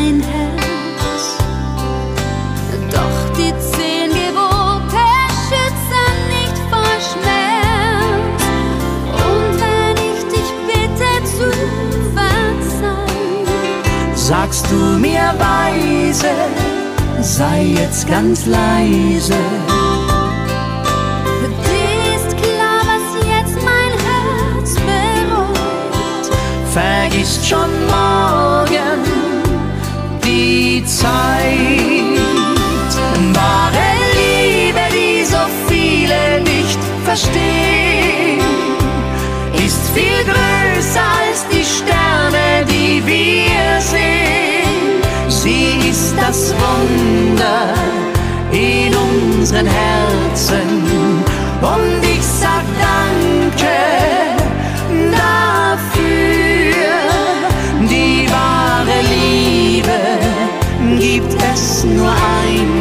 Sagst 14.51 14.71
du 14.71 14.99
mir 14.99 15.35
weise, 15.37 16.31
sei 17.21 17.75
jetzt 17.77 18.09
ganz 18.09 18.47
leise. 18.47 19.37
für 21.41 21.53
dich 21.67 22.17
ist 22.17 22.35
klar, 22.35 22.81
was 22.89 23.07
jetzt 23.29 23.59
mein 23.71 23.93
Herz 24.09 24.75
bereut. 24.89 26.31
Vergisst 26.73 27.47
schon 27.47 27.71
morgen 27.89 29.01
die 30.25 30.83
Zeit. 30.87 32.19
Wahre 33.35 33.91
Liebe, 34.17 34.85
die 34.91 35.27
so 35.27 35.43
viele 35.69 36.41
nicht 36.41 36.79
verstehen, 37.05 38.41
ist 39.57 39.91
viel 39.95 40.25
größer 40.25 41.09
als 41.21 41.47
die 41.53 41.67
Sterne, 41.67 42.65
die 42.67 43.05
wir 43.05 43.81
sehen. 43.83 44.08
Das 46.21 46.53
Wunder 46.53 47.73
in 48.53 48.95
unseren 48.95 49.67
Herzen 49.67 51.25
und 51.63 52.03
ich 52.03 52.23
sag 52.23 52.65
Danke 52.79 53.79
dafür. 55.11 56.09
Die 57.89 58.29
wahre 58.31 59.01
Liebe 59.15 59.99
gibt 60.99 61.35
es 61.53 61.85
nur 61.85 62.11
einmal, 62.11 62.78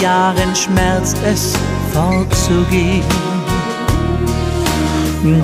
Jahren 0.00 0.54
schmerzt 0.54 1.16
es 1.24 1.54
fortzugehen. 1.92 3.02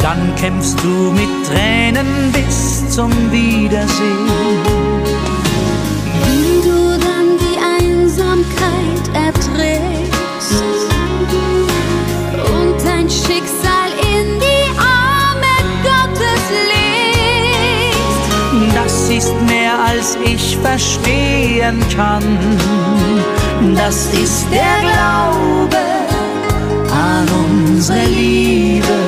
Dann 0.00 0.34
kämpfst 0.36 0.78
du 0.82 1.10
mit 1.12 1.28
Tränen 1.46 2.32
bis 2.32 2.88
zum 2.90 3.10
Wiedersehen. 3.32 4.28
Wenn 6.22 6.62
du 6.62 6.98
dann 6.98 7.36
die 7.38 7.58
Einsamkeit 7.58 9.04
erträgst 9.12 10.62
und 12.44 12.76
dein 12.84 13.10
Schicksal 13.10 13.90
in 14.00 14.38
die 14.38 14.66
Arme 14.78 15.56
Gottes 15.82 16.44
legst, 17.92 18.74
das 18.74 19.08
ist 19.10 19.34
mehr 19.48 19.74
als 19.84 20.16
ich 20.24 20.56
verstehen 20.58 21.82
kann 21.96 22.22
das 23.70 24.06
ist 24.12 24.46
der 24.50 24.76
Glaube 24.80 25.82
an 26.90 27.26
unsere 27.44 28.04
Liebe. 28.06 28.98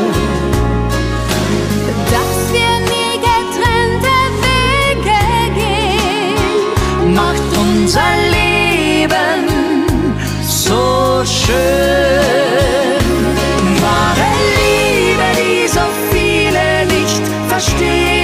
Dass 2.13 2.37
wir 2.55 2.73
nie 2.93 3.15
getrennte 3.31 4.17
Wege 4.45 5.21
gehen, 5.61 7.15
macht 7.15 7.51
unser 7.67 8.11
Leben 8.37 9.41
so 10.43 11.23
schön. 11.25 11.55
Wahre 13.83 14.31
Liebe, 14.59 15.29
die 15.41 15.69
so 15.69 15.87
viele 16.11 16.67
nicht 16.95 17.23
verstehen. 17.49 18.24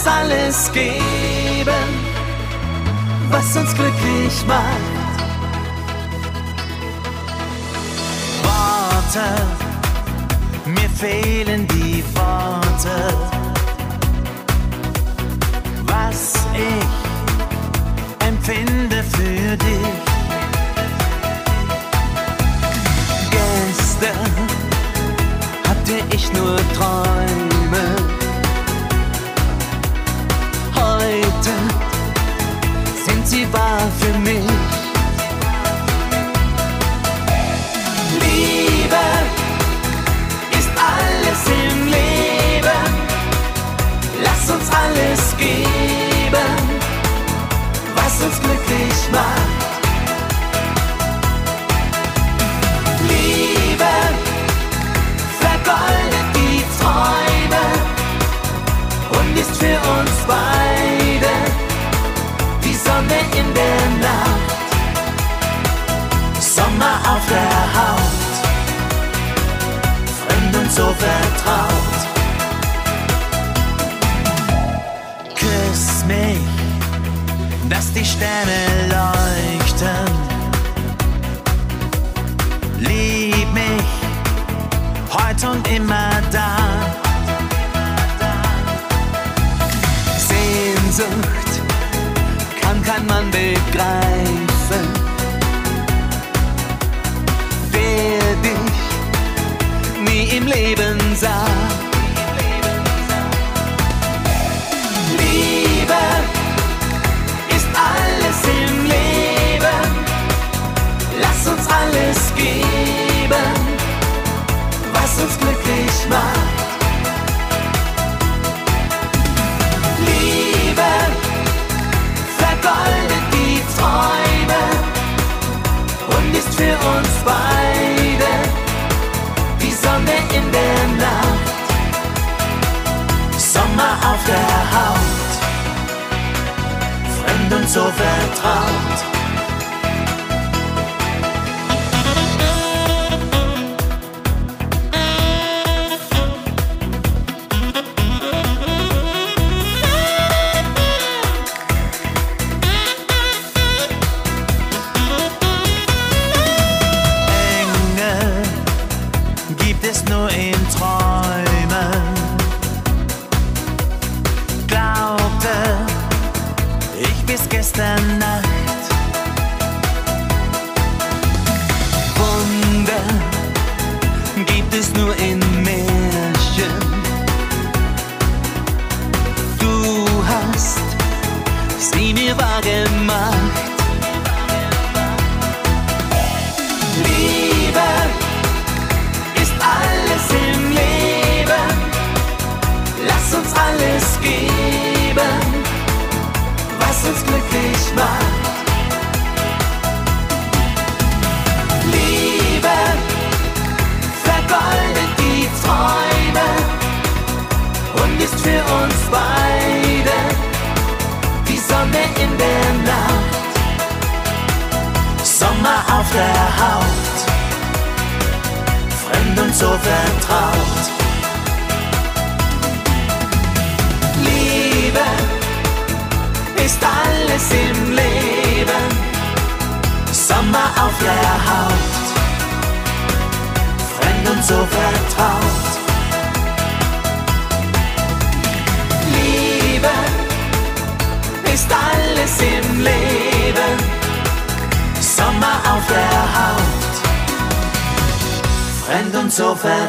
uns 0.00 0.06
alles 0.06 0.72
geben, 0.72 1.88
was 3.30 3.56
uns 3.56 3.74
glücklich 3.74 4.46
macht. 4.46 4.66
Worte, 8.44 9.26
mir 10.66 10.90
fehlen 10.90 11.66
die 11.68 12.02
Worte, 12.14 13.14
was 15.86 16.34
ich 16.54 18.26
empfinde 18.26 19.04
für 19.04 19.56
dich. 19.56 20.00
Gestern 23.30 24.32
hatte 25.68 26.14
ich 26.14 26.32
nur 26.32 26.56
Träume 26.74 27.09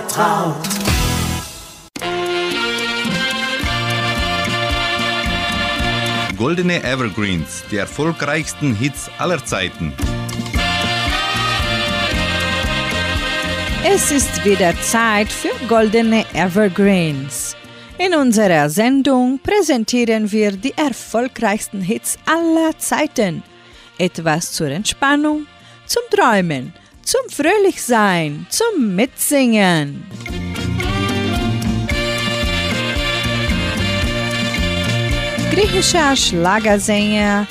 vertraut. 0.02 0.56
Goldene 6.38 6.84
Evergreens, 6.84 7.64
die 7.70 7.78
erfolgreichsten 7.78 8.76
Hits 8.76 9.10
aller 9.20 9.44
Zeiten. 9.46 9.94
Es 13.86 14.12
ist 14.12 14.44
wieder 14.44 14.74
Zeit 14.82 15.32
für 15.32 15.54
goldene 15.68 16.26
Evergreens. 16.34 17.56
In 17.98 18.16
unserer 18.16 18.70
Sendung 18.70 19.40
präsentieren 19.40 20.32
wir 20.32 20.52
die 20.54 20.74
erfolgreichsten 20.76 21.82
Hits 21.82 22.18
aller 22.26 22.76
Zeiten. 22.78 23.44
Etwas 24.00 24.52
zur 24.52 24.70
Entspannung, 24.70 25.46
zum 25.86 26.02
Träumen, 26.10 26.74
zum 27.12 27.30
Fröhlichsein, 27.30 28.48
zum 28.50 28.96
Mitsingen. 28.96 30.06
Griechischer 35.52 36.16
Schlagersänger 36.16 37.50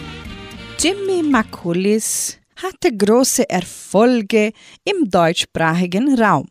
Jimmy 0.79 1.23
Makulis 1.23 2.39
hatte 2.57 2.97
große 2.97 3.51
Erfolge 3.51 4.53
im 4.85 5.11
deutschsprachigen 5.11 6.19
Raum. 6.19 6.49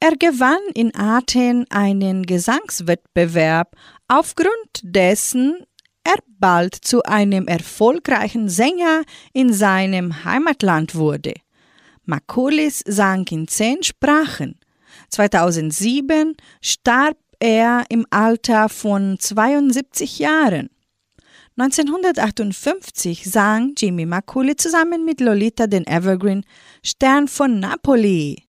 Er 0.00 0.16
gewann 0.16 0.64
in 0.72 0.96
Athen 0.96 1.66
einen 1.68 2.22
Gesangswettbewerb, 2.24 3.76
aufgrund 4.08 4.80
dessen 4.80 5.58
er 6.04 6.16
bald 6.38 6.74
zu 6.74 7.02
einem 7.02 7.48
erfolgreichen 7.48 8.48
Sänger 8.48 9.02
in 9.34 9.52
seinem 9.52 10.24
Heimatland 10.24 10.94
wurde. 10.94 11.34
Makulis 12.06 12.82
sang 12.86 13.26
in 13.30 13.48
zehn 13.48 13.82
Sprachen. 13.82 14.58
2007 15.10 16.34
starb 16.60 17.16
er 17.38 17.84
im 17.88 18.06
Alter 18.10 18.68
von 18.68 19.18
72 19.18 20.18
Jahren. 20.18 20.70
1958 21.58 23.30
sang 23.30 23.72
Jimmy 23.78 24.04
Makuli 24.04 24.56
zusammen 24.56 25.04
mit 25.04 25.20
Lolita 25.20 25.66
den 25.66 25.86
Evergreen 25.86 26.44
Stern 26.82 27.28
von 27.28 27.60
Napoli. 27.60 28.42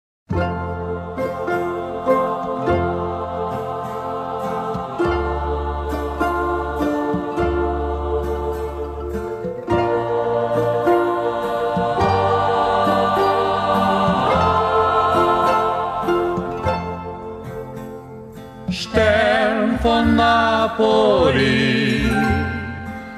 Napoli, 20.68 22.12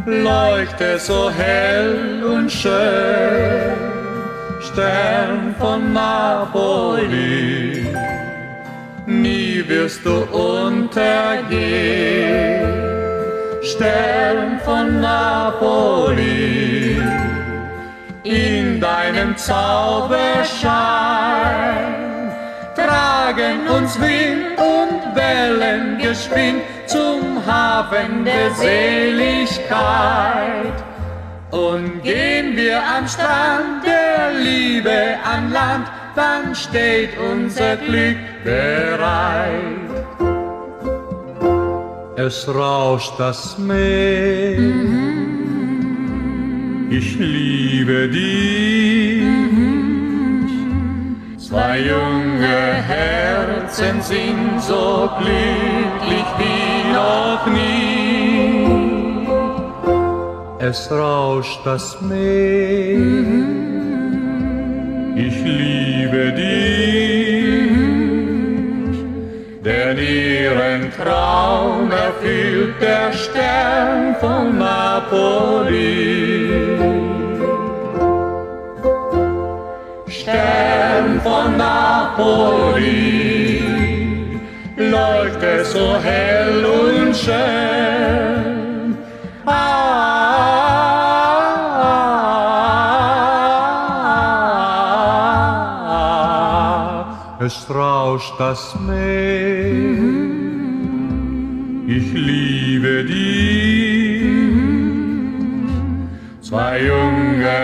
leuchte 0.06 1.00
so 1.00 1.32
hell 1.32 2.24
und 2.24 2.52
schön. 2.52 3.74
Stern 4.62 5.56
von 5.58 5.92
Napoli, 5.92 7.88
nie 9.08 9.64
wirst 9.68 10.06
du 10.06 10.26
untergehen. 10.32 10.92
Stern 13.64 14.60
von 14.64 15.02
Napoli, 15.02 17.02
in 18.24 18.80
deinem 18.80 19.36
Zauberschein 19.36 22.32
tragen 22.76 23.68
uns 23.76 24.00
Wind 24.00 24.60
und 24.60 25.16
Wellen 25.16 25.98
gespinnt 25.98 26.62
zum 26.90 27.46
Hafen 27.46 28.26
der 28.26 28.52
Seligkeit. 28.56 29.70
Und 31.52 32.04
gehen 32.04 32.56
wir 32.56 32.78
am 32.78 33.08
Strand 33.08 33.86
der 33.86 34.40
Liebe 34.40 35.16
an 35.24 35.52
Land, 35.52 35.88
dann 36.16 36.54
steht 36.54 37.12
unser 37.32 37.76
Glück 37.78 38.18
bereit. 38.44 39.90
Es 42.18 42.48
rauscht 42.48 43.14
das 43.18 43.58
Meer, 43.58 44.60
ich 46.90 47.18
liebe 47.18 48.10
dich. 48.10 48.79
Zwei 51.50 51.80
junge 51.80 52.74
Herzen 52.94 54.02
sind 54.04 54.62
so 54.62 55.10
glücklich 55.18 56.28
wie 56.38 56.94
noch 56.94 57.44
nie. 57.48 58.68
Es 60.60 60.92
rauscht 60.92 61.60
das 61.66 62.00
Meer, 62.02 63.00
ich 65.16 65.44
liebe 65.44 66.34
dich, 66.38 67.72
denn 69.66 69.98
ihren 69.98 70.92
Traum 70.94 71.90
erfüllt 71.92 72.80
der 72.80 73.12
Stern 73.12 74.16
von 74.20 74.60
Napoli. 74.60 76.20
Stern 80.30 81.20
von 81.22 81.58
Napoli, 81.58 82.84
leuchtet 84.78 85.66
so 85.66 85.98
hell 85.98 86.66
und 86.66 87.16
schön. 87.16 88.98
Ah, 89.46 89.86
es 97.40 97.68
rauscht 97.74 98.34
das 98.40 98.76
Meer, 98.88 99.72
ich 101.88 102.14
liebe 102.14 103.04
dich. 103.06 103.50
Zwei 106.42 106.82
junge 106.82 107.60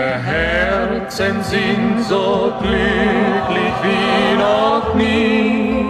Herzen 1.18 1.42
sind 1.42 2.04
so 2.08 2.52
glücklich 2.60 3.74
wie 3.82 4.36
noch 4.36 4.94
nie. 4.94 5.86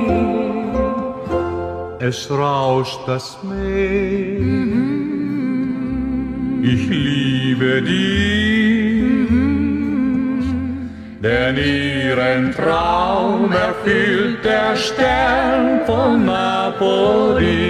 Es 1.99 2.31
rauscht 2.31 3.01
das 3.07 3.37
Meer, 3.43 4.39
ich 6.62 6.89
liebe 6.89 7.83
dich, 7.83 9.29
denn 11.21 11.57
ihren 11.57 12.53
Traum 12.53 13.51
erfüllt 13.51 14.45
der 14.45 14.77
Stern 14.77 15.81
von 15.87 16.25
Napoli. 16.25 17.67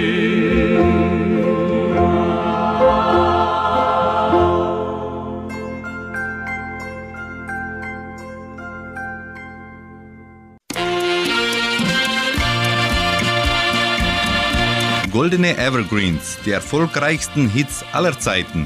Goldene 15.27 15.57
Evergreens, 15.57 16.37
die 16.45 16.51
erfolgreichsten 16.51 17.49
Hits 17.49 17.83
aller 17.91 18.17
Zeiten. 18.17 18.65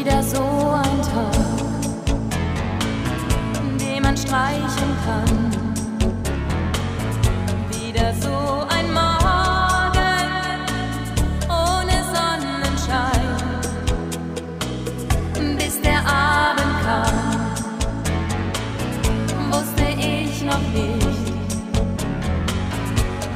Wieder 0.05 0.21
so 0.21 0.37
ein 0.37 1.01
Tag, 1.01 1.33
den 3.79 4.03
man 4.03 4.15
streichen 4.15 4.95
kann. 5.03 5.51
Wieder 7.71 8.13
so 8.13 8.67
ein 8.69 8.93
Morgen 8.93 10.61
ohne 11.49 12.03
Sonnenschein, 12.13 13.33
bis 15.57 15.81
der 15.81 16.05
Abend 16.05 16.75
kam, 16.85 17.15
wusste 19.49 19.87
ich 19.97 20.43
noch 20.43 20.61
nicht, 20.71 21.33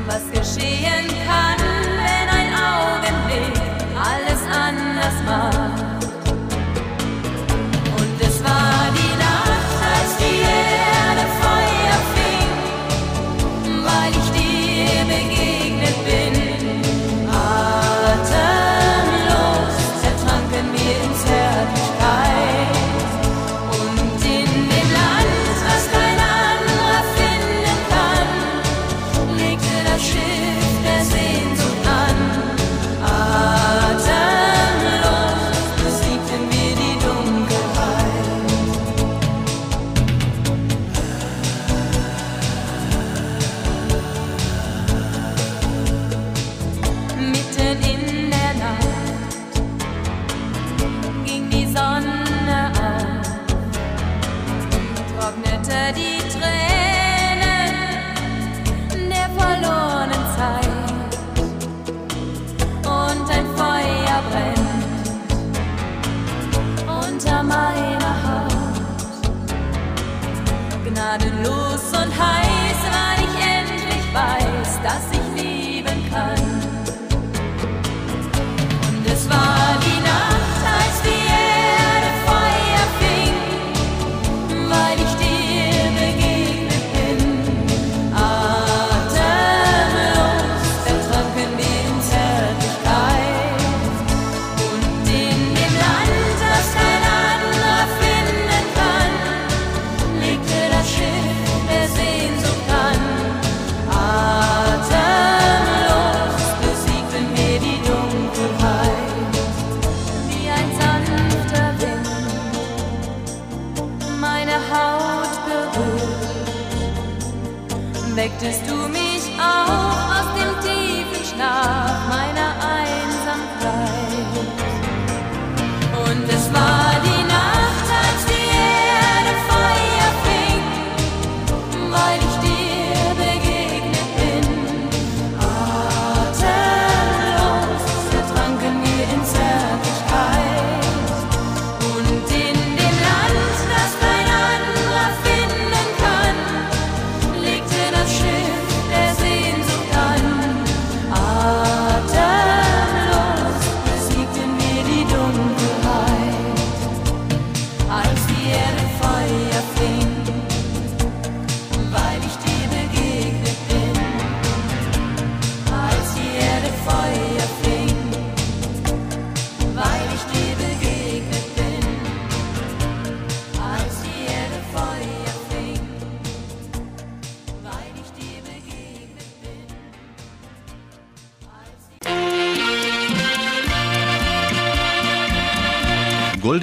was 0.05 0.23
geschehen 0.31 1.07
kann, 1.25 1.58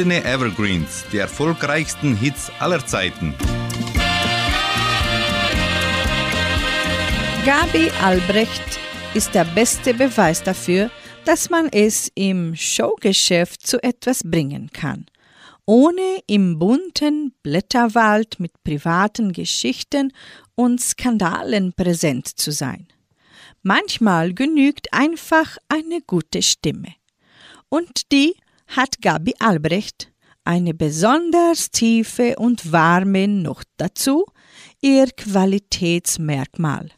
Goldene 0.06 0.24
Evergreens, 0.24 1.04
die 1.10 1.18
erfolgreichsten 1.18 2.14
Hits 2.14 2.52
aller 2.60 2.86
Zeiten. 2.86 3.34
Gabi 7.44 7.90
Albrecht 8.00 8.78
ist 9.14 9.34
der 9.34 9.44
beste 9.44 9.94
Beweis 9.94 10.44
dafür, 10.44 10.92
dass 11.24 11.50
man 11.50 11.68
es 11.72 12.08
im 12.14 12.54
Showgeschäft 12.54 13.66
zu 13.66 13.82
etwas 13.82 14.22
bringen 14.22 14.70
kann. 14.72 15.06
ohne 15.64 16.20
im 16.28 16.60
bunten 16.60 17.32
Blätterwald 17.42 18.38
mit 18.38 18.52
privaten 18.62 19.32
Geschichten 19.32 20.12
und 20.54 20.80
Skandalen 20.80 21.72
präsent 21.72 22.28
zu 22.28 22.52
sein. 22.52 22.86
Manchmal 23.64 24.34
genügt 24.34 24.92
einfach 24.92 25.56
eine 25.66 26.00
gute 26.06 26.42
Stimme. 26.42 26.94
Und 27.68 28.12
die 28.12 28.36
hat 28.68 29.00
Gabi 29.00 29.34
Albrecht, 29.38 30.12
eine 30.44 30.74
besonders 30.74 31.70
tiefe 31.70 32.36
und 32.36 32.72
warme 32.72 33.28
noch 33.28 33.62
dazu, 33.76 34.26
ihr 34.80 35.06
Qualitätsmerkmal. 35.06 36.90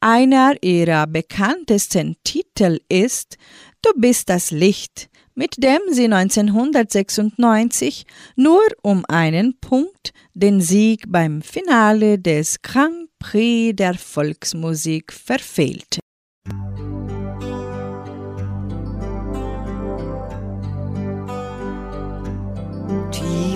Einer 0.00 0.54
ihrer 0.62 1.06
bekanntesten 1.06 2.16
Titel 2.24 2.80
ist 2.88 3.38
Du 3.80 3.90
bist 3.96 4.28
das 4.28 4.50
Licht, 4.50 5.08
mit 5.34 5.62
dem 5.62 5.80
sie 5.90 6.04
1996 6.04 8.04
nur 8.36 8.62
um 8.82 9.04
einen 9.08 9.58
Punkt 9.60 10.12
den 10.34 10.60
Sieg 10.60 11.04
beim 11.08 11.42
Finale 11.42 12.18
des 12.18 12.60
Grand 12.62 13.08
Prix 13.18 13.76
der 13.76 13.94
Volksmusik 13.94 15.12
verfehlte. 15.12 16.00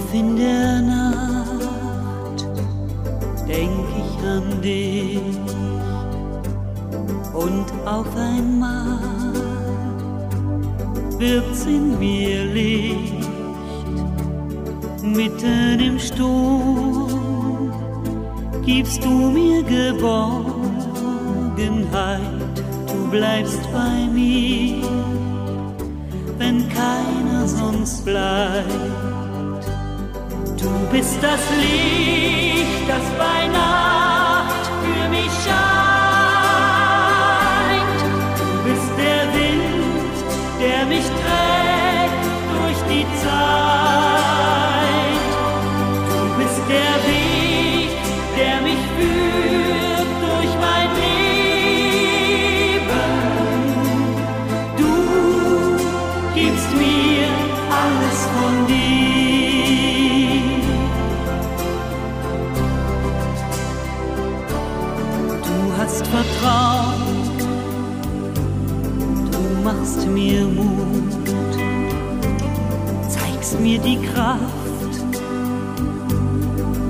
Tief 0.08 0.20
in 0.20 0.36
der 0.36 0.80
Nacht 0.82 2.46
denk 3.46 3.86
ich 3.96 4.18
an 4.24 4.62
dich. 4.62 5.20
Und 7.34 7.66
auf 7.86 8.06
einmal 8.16 8.98
wird's 11.18 11.66
in 11.66 11.98
mir 11.98 12.44
Licht. 12.44 13.28
Mitten 15.02 15.80
im 15.80 15.98
Sturm 15.98 17.72
gibst 18.64 19.04
du 19.04 19.10
mir 19.10 19.62
Geborgenheit, 19.62 20.20
du 22.86 23.10
bleibst 23.10 23.62
bei 23.72 24.06
mir, 24.12 24.82
wenn 26.38 26.68
keiner 26.68 27.48
sonst 27.48 28.04
bleibt. 28.04 29.17
Du 30.60 30.70
bist 30.90 31.18
das 31.22 31.40
Licht, 31.56 32.88
das 32.88 33.04
bei 33.16 33.46
Nacht 33.48 34.66
für 34.82 35.08
mich 35.08 35.30
scheint. 35.44 35.87
Hast 65.78 66.04
Vertrauen, 66.08 67.02
du 69.30 69.62
machst 69.62 70.08
mir 70.08 70.44
Mut, 70.44 71.54
zeigst 73.08 73.60
mir 73.60 73.78
die 73.78 73.98
Kraft, 73.98 75.04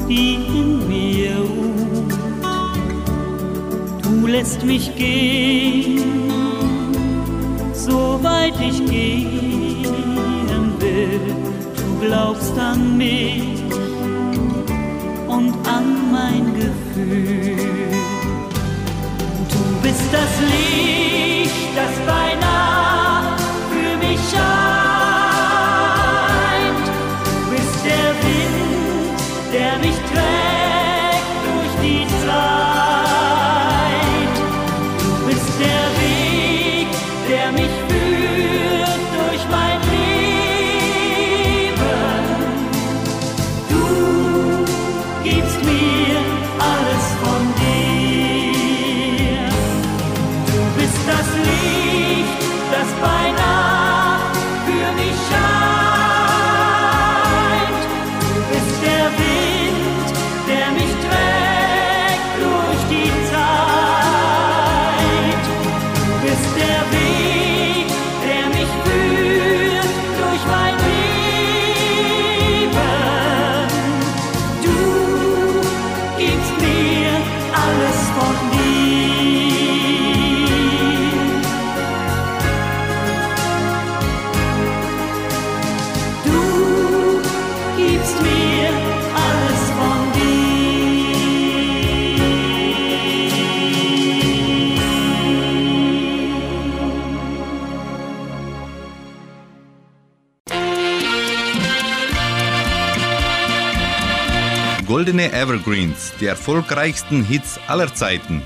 die 0.09 0.37
in 0.61 0.89
mir 0.89 1.37
ruht. 1.37 2.15
Du 4.03 4.27
lässt 4.27 4.65
mich 4.65 4.95
gehen, 4.97 6.03
so 7.75 8.19
weit 8.23 8.55
ich 8.59 8.79
gehen 8.87 10.73
will. 10.81 11.21
Du 11.77 12.07
glaubst 12.07 12.59
an 12.59 12.97
mich 12.97 13.63
und 15.29 15.53
an 15.77 16.11
mein 16.11 16.55
Gefühl. 16.55 17.68
Das 20.11 20.41
Licht, 20.41 21.77
das 21.77 22.07
bei 22.07 22.18
Goldene 104.89 105.31
Evergreens, 105.35 106.15
die 106.19 106.25
erfolgreichsten 106.25 107.23
Hits 107.23 107.61
aller 107.67 107.95
Zeiten. 107.95 108.43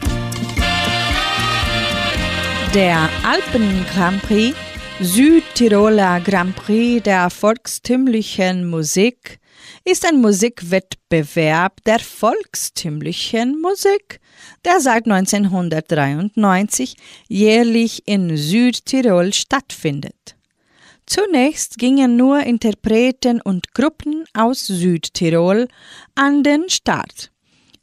Der 2.75 3.09
Alpen 3.23 3.87
Grand 3.95 4.21
Prix, 4.23 4.57
Südtiroler 4.99 6.21
Grand 6.21 6.57
Prix 6.57 7.05
der 7.05 7.31
volkstümlichen 7.31 8.69
Musik, 8.69 9.39
ist 9.85 10.05
ein 10.05 10.21
Musikwettbewerb 10.21 11.85
der 11.85 12.01
volkstümlichen 12.01 13.61
Musik, 13.61 14.19
der 14.65 14.81
seit 14.81 15.07
1993 15.07 16.97
jährlich 17.29 18.03
in 18.09 18.37
Südtirol 18.37 19.33
stattfindet. 19.33 20.35
Zunächst 21.15 21.77
gingen 21.77 22.17
nur 22.17 22.41
Interpreten 22.41 23.43
und 23.43 23.75
Gruppen 23.75 24.25
aus 24.33 24.67
Südtirol 24.67 25.69
an 26.15 26.43
den 26.43 26.71
Start. 26.71 27.31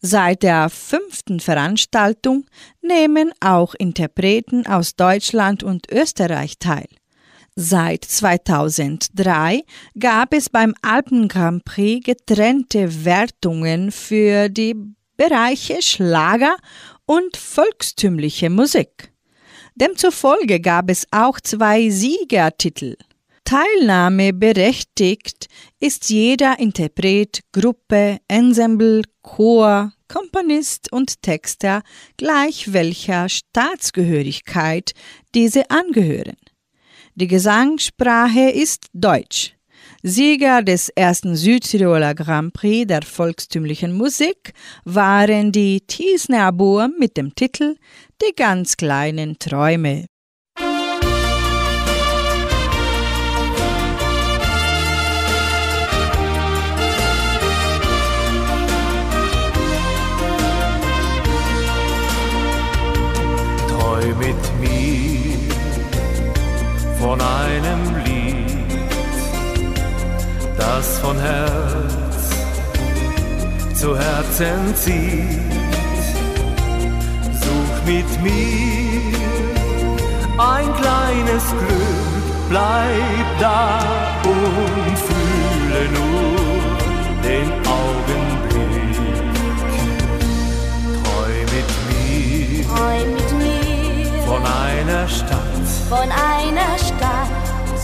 Seit 0.02 0.42
der 0.42 0.68
fünften 0.72 1.40
Veranstaltung 1.40 2.48
nehmen 2.82 3.32
auch 3.40 3.76
Interpreten 3.76 4.66
aus 4.66 4.96
Deutschland 4.96 5.62
und 5.62 5.92
Österreich 5.92 6.58
teil. 6.58 6.88
Seit 7.56 8.04
2003 8.04 9.62
gab 10.00 10.34
es 10.34 10.50
beim 10.50 10.74
Alpen 10.82 11.28
Grand 11.28 11.64
Prix 11.66 12.04
getrennte 12.04 13.06
Wertungen 13.06 13.92
für 13.92 14.50
die 14.50 14.74
Bereiche 15.18 15.84
Schlager 15.84 16.58
und 17.06 17.38
volkstümliche 17.38 18.50
Musik. 18.50 19.14
Demzufolge 19.76 20.60
gab 20.60 20.90
es 20.90 21.06
auch 21.12 21.40
zwei 21.40 21.92
Siegertitel. 21.92 22.96
Teilnahmeberechtigt 23.50 25.48
ist 25.80 26.12
jeder 26.12 26.60
Interpret, 26.60 27.40
Gruppe, 27.52 28.20
Ensemble, 28.28 29.02
Chor, 29.24 29.92
Komponist 30.08 30.94
und 30.94 31.24
Texter 31.24 31.82
gleich 32.16 32.74
welcher 32.74 33.28
Staatsgehörigkeit 33.28 34.92
diese 35.34 35.72
angehören. 35.72 36.38
Die 37.16 37.26
Gesangssprache 37.26 38.52
ist 38.52 38.86
Deutsch. 38.94 39.56
Sieger 40.04 40.62
des 40.62 40.90
ersten 40.90 41.36
Südtiroler 41.36 42.14
Grand 42.14 42.54
Prix 42.54 42.86
der 42.86 43.02
volkstümlichen 43.02 43.94
Musik 43.94 44.54
waren 44.86 45.52
die 45.52 45.82
Thiesner 45.82 46.52
Burm 46.52 46.94
mit 47.00 47.18
dem 47.18 47.34
Titel 47.34 47.78
Die 48.22 48.36
ganz 48.36 48.78
kleinen 48.78 49.40
Träume. 49.40 50.06
Träum 64.00 64.18
mit 64.18 64.60
mir 64.60 65.38
von 67.00 67.20
einem 67.20 67.96
Lied, 68.06 68.72
das 70.58 71.00
von 71.00 71.20
Herz 71.20 72.30
zu 73.74 73.98
Herzen 73.98 74.76
zieht. 74.76 75.40
Such 77.42 77.86
mit 77.86 78.24
mir 78.24 79.18
ein 80.38 80.74
kleines 80.76 81.44
Glück, 81.50 82.50
bleib 82.50 83.40
da 83.40 83.80
und 84.24 84.98
fühle 84.98 85.90
nur 85.94 86.29
von 94.40 94.52
einer 94.52 95.08
Stadt, 95.08 95.68
von 95.90 96.10
einer 96.12 96.78
Stadt, 96.78 97.30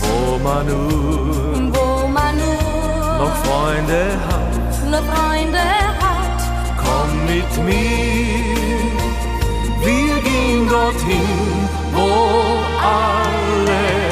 wo 0.00 0.38
man 0.38 0.66
nur 0.66 1.74
wo 1.74 2.08
man 2.08 2.36
nur 2.36 3.18
noch 3.18 3.36
Freunde 3.44 4.16
hat. 4.28 4.90
nur 4.90 5.02
Freunde 5.12 5.58
hat. 6.02 6.40
Komm 6.78 7.26
mit 7.26 7.64
mir, 7.64 8.54
wir 9.84 10.22
gehen 10.22 10.68
dorthin, 10.68 11.68
wo 11.92 12.08
alle 12.82 14.05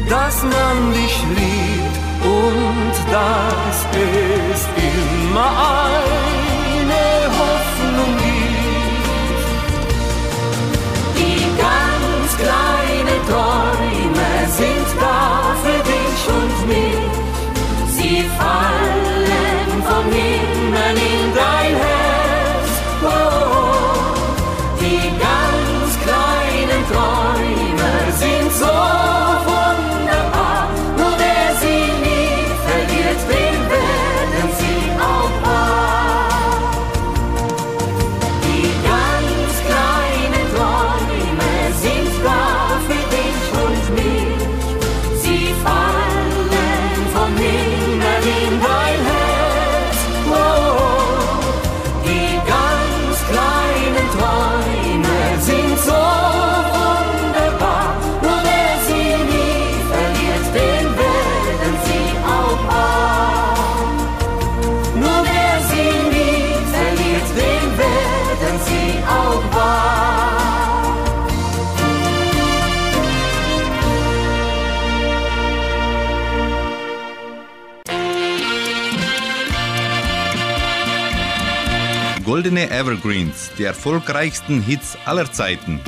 dass 0.08 0.42
man 0.42 0.92
dich 0.92 1.22
liebt 1.36 1.96
und 2.22 2.92
dass 3.10 3.86
es 3.94 4.68
immer 4.76 5.50
eine 5.88 7.06
Hoffnung 7.38 8.12
gibt. 8.18 8.68
Die 11.16 11.42
ganz 11.56 12.28
kleinen 12.36 13.20
Träume 13.26 14.32
sind 14.50 14.88
da 15.00 15.54
für 15.62 15.80
dich 15.92 16.20
und 16.38 16.56
mich. 16.68 17.12
Sie 17.96 18.18
fallen 18.38 18.67
Goldene 82.58 82.70
Evergreens, 82.70 83.50
die 83.56 83.64
erfolgreichsten 83.64 84.60
Hits 84.60 84.98
aller 85.04 85.30
Zeiten. 85.32 85.80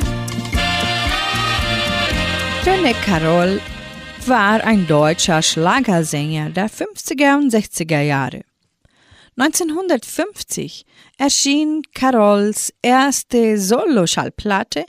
René 2.65 2.95
Carroll 3.05 3.61
war 4.27 4.63
ein 4.63 4.87
deutscher 4.87 5.43
Schlagersänger 5.43 6.51
der 6.51 6.71
50er 6.71 7.39
und 7.39 7.53
60er 7.53 8.03
Jahre. 8.03 8.43
1950 9.37 10.85
erschien 11.19 11.83
Carrolls 11.93 12.73
erste 12.83 13.59
Solo-Schallplatte. 13.59 14.85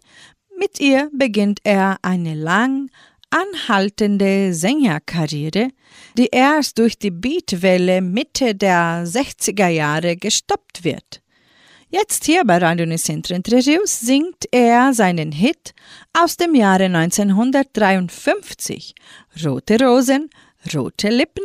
Mit 0.59 0.79
ihr 0.79 1.09
beginnt 1.11 1.61
er 1.63 1.97
eine 2.03 2.36
lang 2.36 2.91
anhaltende 3.32 4.53
Sängerkarriere, 4.53 5.69
die 6.15 6.29
erst 6.32 6.77
durch 6.77 6.99
die 6.99 7.11
Beatwelle 7.11 8.01
Mitte 8.01 8.53
der 8.53 9.07
60er 9.07 9.69
Jahre 9.69 10.15
gestoppt 10.15 10.84
wird. 10.84 11.20
Jetzt 11.93 12.23
hier 12.23 12.45
bei 12.45 12.57
Radio 12.57 12.85
Nicentro 12.85 13.35
Entre 13.35 13.57
Rios 13.57 13.99
singt 13.99 14.47
er 14.53 14.93
seinen 14.93 15.33
Hit 15.33 15.73
aus 16.17 16.37
dem 16.37 16.55
Jahre 16.55 16.85
1953, 16.85 18.95
Rote 19.43 19.77
Rosen, 19.77 20.29
rote 20.73 21.09
Lippen, 21.09 21.43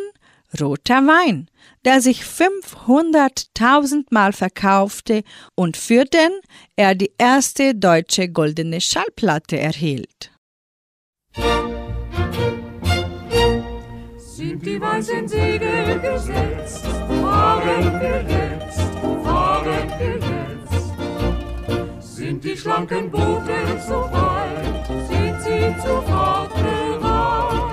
roter 0.61 1.05
Wein, 1.05 1.51
der 1.85 2.01
sich 2.01 2.23
500.000 2.23 4.05
Mal 4.11 4.33
verkaufte 4.33 5.25
und 5.57 5.77
für 5.77 6.05
den 6.05 6.31
er 6.77 6.95
die 6.95 7.11
erste 7.19 7.75
deutsche 7.75 8.29
goldene 8.29 8.81
Schallplatte 8.81 9.59
erhielt. 9.59 10.31
Sind 14.17 14.65
die 14.65 14.81
weißen 14.81 15.27
Segel 15.27 15.99
gesetzt, 15.99 16.87
fahren 17.37 18.01
wir 18.01 18.21
jetzt, 18.39 18.91
fahren 19.25 19.89
wir 19.99 20.17
jetzt. 20.35 20.85
Sind 22.17 22.43
die 22.45 22.57
schlanken 22.57 23.11
Boote 23.11 23.59
so 23.87 23.99
weit, 24.17 24.87
sind 25.09 25.37
sie 25.45 25.63
zur 25.83 26.01
bereit. 26.03 27.67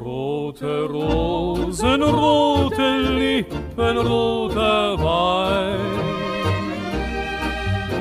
Rote 0.00 0.74
Rosen, 0.94 2.02
rote 2.02 2.88
Lippen, 3.20 3.96
roter 3.98 4.98
Wein 5.06 5.96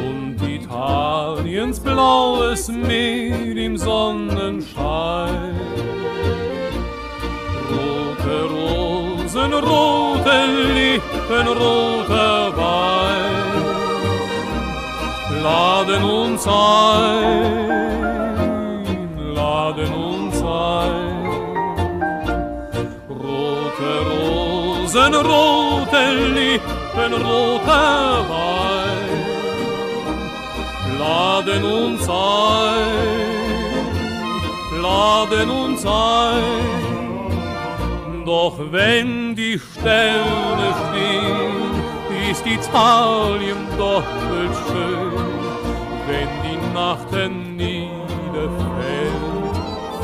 und 0.08 0.38
Italiens 0.42 1.80
blaues 1.80 2.68
Meer 2.70 3.58
im 3.58 3.78
Sonnenschein. 3.78 5.56
Roten 9.64 10.74
Lippen, 10.76 11.48
roter 11.48 12.56
Wein 12.58 13.46
laden 15.44 16.04
uns 16.04 16.48
ein, 16.48 17.76
laden 19.36 19.94
uns 19.94 20.38
ein. 20.42 21.26
Rote 23.10 23.92
Rosen, 24.10 25.14
rote 25.32 26.04
Lippen, 26.38 27.12
roter 27.14 28.26
Wein 28.30 28.76
laden 31.00 31.64
uns 31.64 32.10
ein, 32.10 32.88
laden 34.82 35.50
uns 35.50 35.86
ein. 35.86 36.75
Doch 38.26 38.58
wenn 38.72 39.36
die 39.36 39.60
Sterne 39.60 40.74
stehen, 40.82 42.32
ist 42.32 42.44
Italien 42.44 43.68
doppelt 43.78 44.56
schön. 44.66 45.14
Wenn 46.08 46.30
die 46.44 46.60
Nacht 46.74 47.12
niederfällt, 47.12 47.92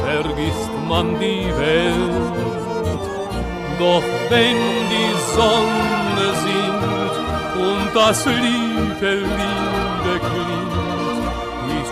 vergisst 0.05 0.73
man 0.87 1.19
die 1.19 1.47
Welt. 1.57 2.35
Doch 3.79 4.03
wenn 4.29 4.61
die 4.93 5.13
Sonne 5.35 6.27
singt 6.43 7.15
und 7.57 7.87
das 7.95 8.25
Lied 8.27 9.01
der 9.01 9.15
Liebe 9.15 10.13
klingt, 10.19 10.70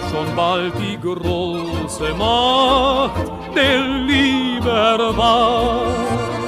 schon 0.09 0.35
bald 0.35 0.73
die 0.79 0.97
große 0.99 2.13
Macht 2.17 3.31
der 3.55 3.81
Liebe 3.81 4.69
erwacht. 4.69 6.38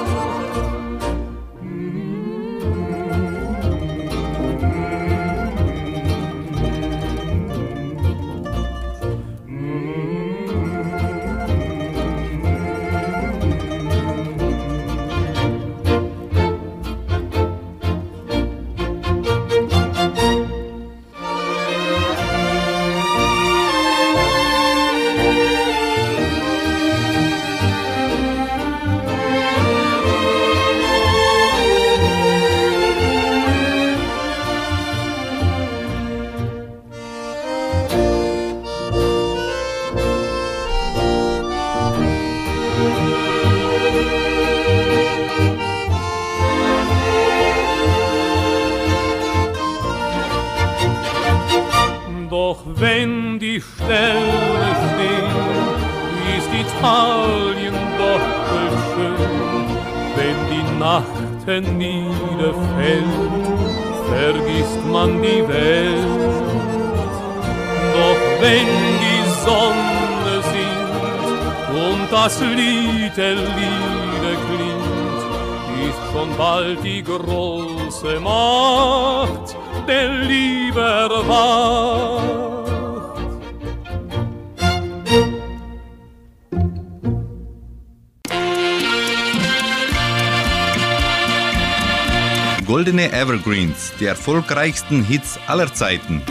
Die 94.02 94.08
erfolgreichsten 94.08 95.04
Hits 95.04 95.40
aller 95.48 95.72
Zeiten. 95.74 96.24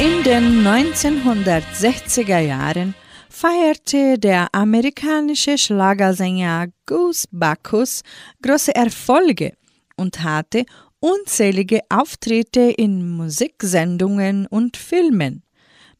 In 0.00 0.24
den 0.24 0.66
1960er 0.66 2.40
Jahren 2.40 2.94
feierte 3.30 4.18
der 4.18 4.48
amerikanische 4.52 5.56
Schlagersänger 5.56 6.66
Goose 6.86 7.28
Bacchus 7.30 8.02
große 8.42 8.74
Erfolge 8.74 9.52
und 9.96 10.24
hatte 10.24 10.64
unzählige 10.98 11.80
Auftritte 11.88 12.72
in 12.76 13.08
Musiksendungen 13.08 14.48
und 14.48 14.76
Filmen, 14.76 15.44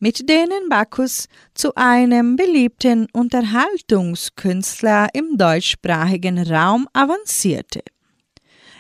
mit 0.00 0.28
denen 0.28 0.68
Bacchus 0.68 1.28
zu 1.54 1.72
einem 1.76 2.34
beliebten 2.34 3.07
Unterhaltungskünstler 3.12 5.09
im 5.14 5.38
deutschsprachigen 5.38 6.42
Raum 6.50 6.88
avancierte. 6.92 7.82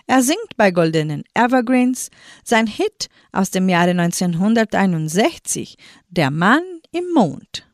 Er 0.08 0.22
singt 0.22 0.56
bei 0.56 0.70
Goldenen 0.70 1.24
Evergreens 1.34 2.10
sein 2.44 2.68
Hit 2.68 3.08
aus 3.32 3.50
dem 3.50 3.68
Jahre 3.68 3.90
1961, 3.90 5.76
Der 6.08 6.30
Mann 6.30 6.62
im 6.92 7.12
Mond. 7.12 7.66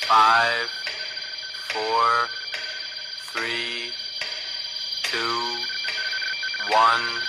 Five, 0.00 0.70
four, 1.68 2.28
three, 3.34 3.92
two, 5.02 5.18
one. 6.70 7.27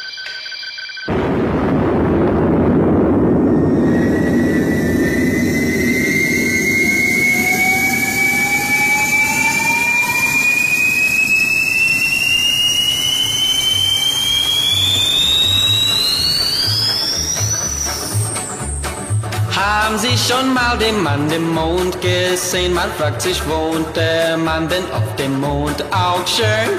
Haben 19.60 19.98
Sie 19.98 20.18
schon 20.18 20.54
mal 20.54 20.78
den 20.78 21.04
Mann 21.04 21.30
im 21.32 21.54
Mond 21.54 22.00
gesehen? 22.00 22.74
Man 22.74 22.90
fragt 22.98 23.22
sich, 23.22 23.46
wohnt 23.46 23.94
der 23.94 24.38
Mann 24.38 24.70
denn 24.70 24.90
auf 24.94 25.16
dem 25.18 25.38
Mond 25.42 25.84
auch 25.92 26.26
schön? 26.26 26.72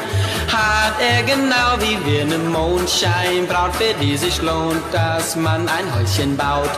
Hat 0.49 0.95
er 0.99 1.22
genau 1.24 1.70
wie 1.81 1.99
wir 2.07 2.24
ne 2.24 2.39
Mondscheinbraut, 2.39 3.74
für 3.76 3.93
die 4.01 4.16
sich 4.16 4.41
lohnt, 4.41 4.83
dass 4.93 5.37
man 5.37 5.68
ein 5.68 5.95
Häuschen 5.95 6.35
baut? 6.39 6.70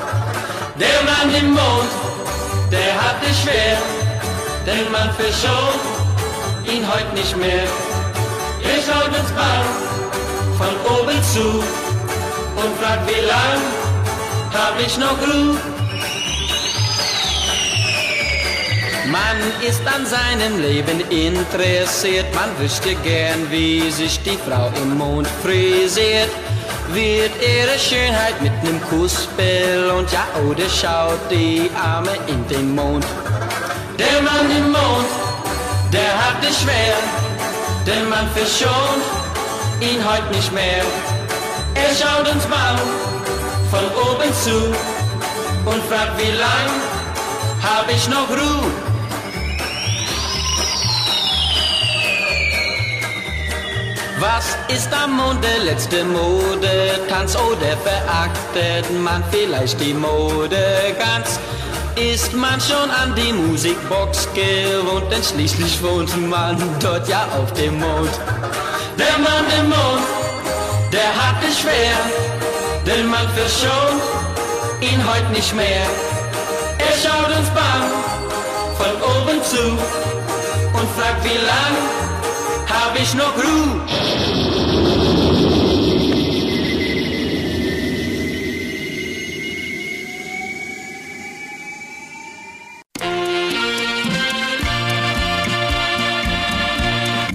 Der 0.80 0.98
Mann 1.08 1.32
im 1.40 1.50
Mond, 1.52 1.90
der 2.72 2.94
hat 3.00 3.18
es 3.30 3.40
schwer, 3.42 3.78
denn 4.66 4.90
man 4.90 5.08
verschont 5.12 5.82
ihn 6.66 6.84
heut 6.84 7.14
nicht 7.14 7.36
mehr. 7.36 7.66
Er 8.70 8.78
schaut 8.84 9.08
uns 9.20 9.30
an, 9.38 9.64
von 10.58 10.74
oben 10.98 11.22
zu 11.32 11.48
und 12.60 12.76
fragt, 12.80 13.06
wie 13.06 13.24
lang 13.24 13.60
hab 14.52 14.80
ich 14.84 14.98
noch 14.98 15.16
Ruhe? 15.28 15.71
Man 19.10 19.36
ist 19.68 19.82
an 19.84 20.06
seinem 20.06 20.60
Leben 20.60 21.00
interessiert, 21.10 22.26
man 22.34 22.56
wüsste 22.60 22.94
gern, 22.96 23.50
wie 23.50 23.90
sich 23.90 24.22
die 24.22 24.38
Frau 24.48 24.70
im 24.80 24.96
Mond 24.96 25.26
frisiert. 25.42 26.30
Wird 26.92 27.32
ihre 27.42 27.78
Schönheit 27.78 28.40
mit 28.40 28.52
nem 28.62 28.80
Kuss 28.88 29.28
belohnt, 29.36 30.10
ja, 30.12 30.24
oder 30.48 30.68
schaut 30.68 31.18
die 31.30 31.68
Arme 31.74 32.12
in 32.28 32.46
den 32.46 32.74
Mond. 32.76 33.04
Der 33.98 34.22
Mann 34.22 34.48
im 34.56 34.70
Mond, 34.70 35.08
der 35.92 36.12
hat 36.24 36.36
es 36.48 36.60
schwer, 36.60 36.94
denn 37.86 38.08
man 38.08 38.28
verschont 38.30 39.02
ihn 39.80 40.00
heut 40.08 40.30
nicht 40.30 40.52
mehr. 40.52 40.84
Er 41.74 41.90
schaut 41.94 42.32
uns 42.32 42.48
mal 42.48 42.76
von 43.68 43.84
oben 44.00 44.32
zu 44.44 44.66
und 45.68 45.82
fragt, 45.84 46.18
wie 46.18 46.30
lang 46.30 46.70
hab 47.62 47.90
ich 47.90 48.08
noch 48.08 48.28
Ruhe? 48.28 48.91
Was 54.22 54.56
ist 54.68 54.88
am 54.94 55.16
Mond 55.16 55.42
der 55.42 55.64
letzte 55.64 56.04
Mode? 56.04 57.00
Tanz 57.08 57.34
oder 57.34 57.76
verachtet 57.78 58.86
man 59.02 59.24
vielleicht 59.32 59.80
die 59.80 59.94
Mode 59.94 60.94
ganz? 60.96 61.40
ist 61.96 62.32
man 62.32 62.60
schon 62.60 62.88
an 62.90 63.14
die 63.16 63.32
Musikbox 63.32 64.28
gewohnt, 64.32 65.10
denn 65.10 65.22
schließlich 65.24 65.82
wohnt 65.82 66.14
man 66.30 66.56
dort 66.80 67.08
ja 67.08 67.26
auf 67.36 67.52
dem 67.54 67.80
Mond. 67.80 68.12
Der 68.96 69.18
Mann 69.18 69.44
im 69.58 69.68
Mond, 69.70 70.06
der 70.92 71.10
hat 71.20 71.42
es 71.48 71.58
schwer, 71.58 71.96
denn 72.86 73.06
man 73.08 73.28
verschont 73.30 74.02
ihn 74.80 75.02
heute 75.04 75.32
nicht 75.32 75.52
mehr. 75.54 75.86
Er 76.78 76.94
schaut 77.02 77.36
uns 77.36 77.50
bang 77.50 77.90
von 78.78 78.94
oben 79.02 79.42
zu 79.42 79.64
und 80.78 80.88
fragt, 80.96 81.24
wie 81.24 81.44
lang 81.50 82.11
hab 82.72 82.98
ich 82.98 83.14
noch 83.14 83.36
Ruhe? 83.36 83.80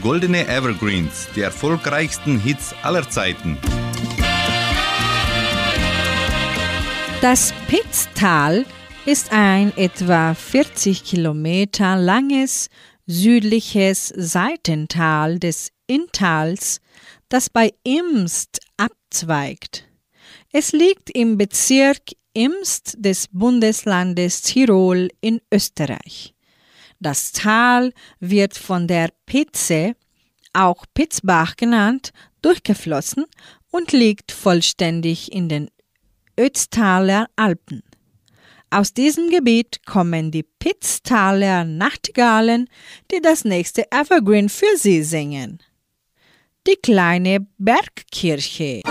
Goldene 0.01 0.47
Evergreens, 0.47 1.27
die 1.35 1.41
erfolgreichsten 1.41 2.39
Hits 2.39 2.73
aller 2.81 3.09
Zeiten. 3.09 3.57
Das 7.21 7.53
Pitztal 7.67 8.65
ist 9.05 9.31
ein 9.31 9.75
etwa 9.75 10.33
40 10.33 11.03
Kilometer 11.03 11.95
langes 11.95 12.69
südliches 13.07 14.09
Seitental 14.09 15.39
des 15.39 15.71
Inntals, 15.87 16.81
das 17.29 17.49
bei 17.49 17.73
Imst 17.83 18.59
abzweigt. 18.75 19.85
Es 20.51 20.73
liegt 20.73 21.09
im 21.09 21.37
Bezirk 21.37 22.01
Imst 22.33 22.95
des 22.99 23.29
Bundeslandes 23.31 24.41
Tirol 24.43 25.07
in 25.21 25.41
Österreich. 25.51 26.35
Das 26.99 27.31
Tal 27.31 27.93
wird 28.19 28.55
von 28.57 28.87
der 28.87 29.09
Pitze, 29.25 29.95
auch 30.53 30.85
Pitzbach 30.93 31.55
genannt, 31.55 32.11
durchgeflossen 32.41 33.25
und 33.71 33.91
liegt 33.91 34.31
vollständig 34.31 35.31
in 35.31 35.49
den 35.49 35.69
Ötztaler 36.39 37.27
Alpen. 37.35 37.81
Aus 38.69 38.93
diesem 38.93 39.29
Gebiet 39.29 39.85
kommen 39.85 40.29
die 40.29 40.43
Pitztaler 40.43 41.63
Nachtigallen, 41.63 42.69
die 43.11 43.21
das 43.21 43.45
nächste 43.45 43.89
Evergreen 43.91 44.49
für 44.49 44.75
sie 44.75 45.03
singen. 45.03 45.59
Die 46.67 46.75
kleine 46.75 47.47
Bergkirche. 47.57 48.81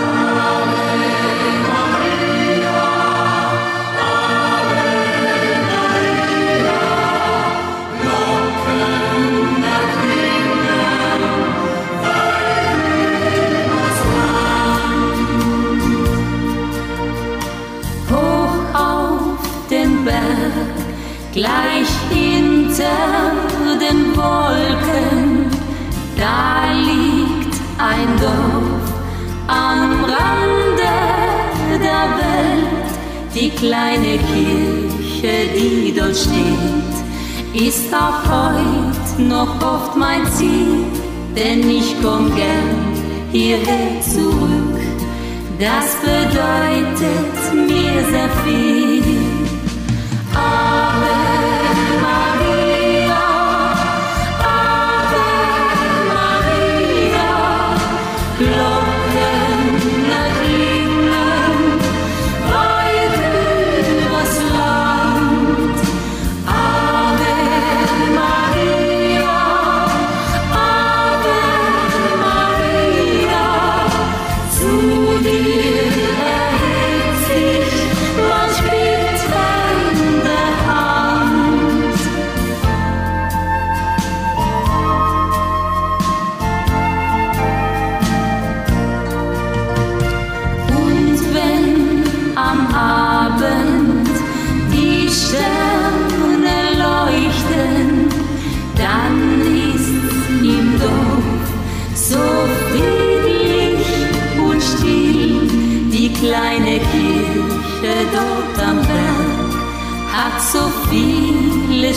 Gleich 21.37 21.93
hinter 22.09 23.31
den 23.79 24.15
Wolken, 24.15 25.45
da 26.17 26.73
liegt 26.73 27.55
ein 27.77 28.09
Dorf 28.19 28.91
am 29.45 30.03
Rande 30.03 30.95
der 31.87 32.05
Welt. 32.21 32.89
Die 33.35 33.51
kleine 33.51 34.17
Kirche, 34.29 35.35
die 35.55 35.93
dort 35.95 36.17
steht, 36.17 37.67
ist 37.67 37.93
auch 37.93 38.21
heut 38.31 39.19
noch 39.19 39.61
oft 39.61 39.95
mein 39.95 40.25
Ziel, 40.31 40.85
denn 41.35 41.69
ich 41.69 41.95
komm 42.01 42.35
gern 42.35 42.79
hierher 43.31 44.01
zurück. 44.01 44.79
Das 45.59 45.97
bedeutet 46.01 47.53
mir 47.53 48.05
sehr 48.11 48.29
viel. 48.43 49.36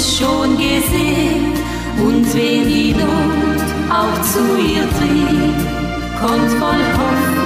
Vieles 0.00 0.18
schon 0.18 0.56
gesehen. 0.56 1.52
Und 1.98 2.34
wen 2.34 2.68
die 2.68 2.92
Not 2.92 3.60
auch 3.90 4.22
zu 4.22 4.40
ihr 4.56 4.88
trieb, 4.98 6.20
kommt 6.20 6.50
voll 6.52 6.82
Hoffnung 6.96 7.39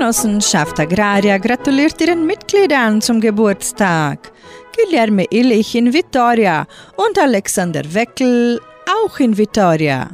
Genossenschaft 0.00 0.80
Agraria 0.80 1.36
gratuliert 1.36 2.00
ihren 2.00 2.24
Mitgliedern 2.24 3.02
zum 3.02 3.20
Geburtstag. 3.20 4.32
Guilherme 4.74 5.26
Illich 5.28 5.74
in 5.74 5.92
Vitoria 5.92 6.66
und 6.96 7.18
Alexander 7.18 7.82
Weckel 7.92 8.58
auch 8.86 9.18
in 9.18 9.36
Vitoria. 9.36 10.08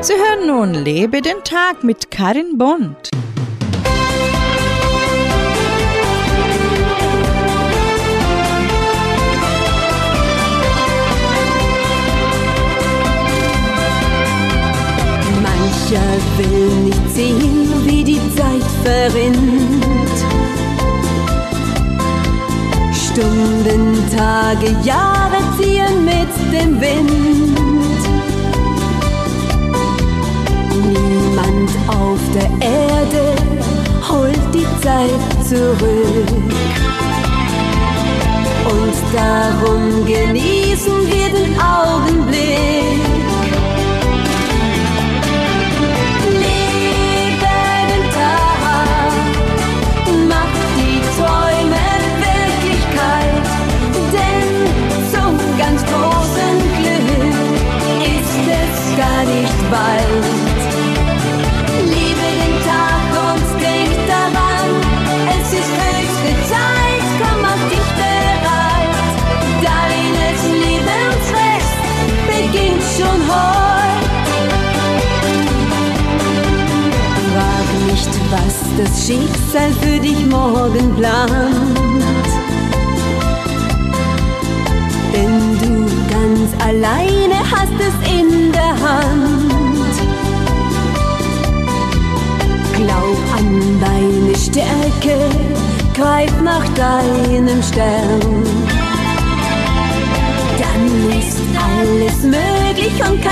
Sie 0.00 0.14
hören 0.14 0.48
nun 0.48 0.74
Lebe 0.74 1.22
den 1.22 1.44
Tag 1.44 1.84
mit 1.84 2.10
Karin 2.10 2.58
Bond. 2.58 3.10
sicher 15.90 16.02
will 16.36 16.84
nicht 16.84 17.10
sehen, 17.14 17.84
wie 17.84 18.04
die 18.04 18.20
Zeit 18.36 18.62
verrinnt. 18.84 20.18
Stunden, 22.94 23.98
Tage, 24.16 24.76
Jahre 24.84 25.38
ziehen 25.58 26.04
mit 26.04 26.32
dem 26.52 26.80
Wind. 26.80 28.00
Niemand 30.70 31.70
auf 31.88 32.20
der 32.34 32.68
Erde 32.68 33.34
holt 34.08 34.54
die 34.54 34.66
Zeit 34.82 35.48
zurück. 35.48 36.28
Und 38.70 38.96
darum 39.12 40.06
genießen 40.06 40.98
wir 41.06 41.28
den 41.30 41.60
Augenblick. 41.60 43.19
Möglich 103.00 103.10
und 103.10 103.29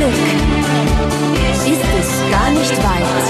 Glück 0.00 0.14
ist 1.66 1.84
es 2.00 2.08
gar 2.30 2.50
nicht 2.52 2.76
weit. 2.82 3.26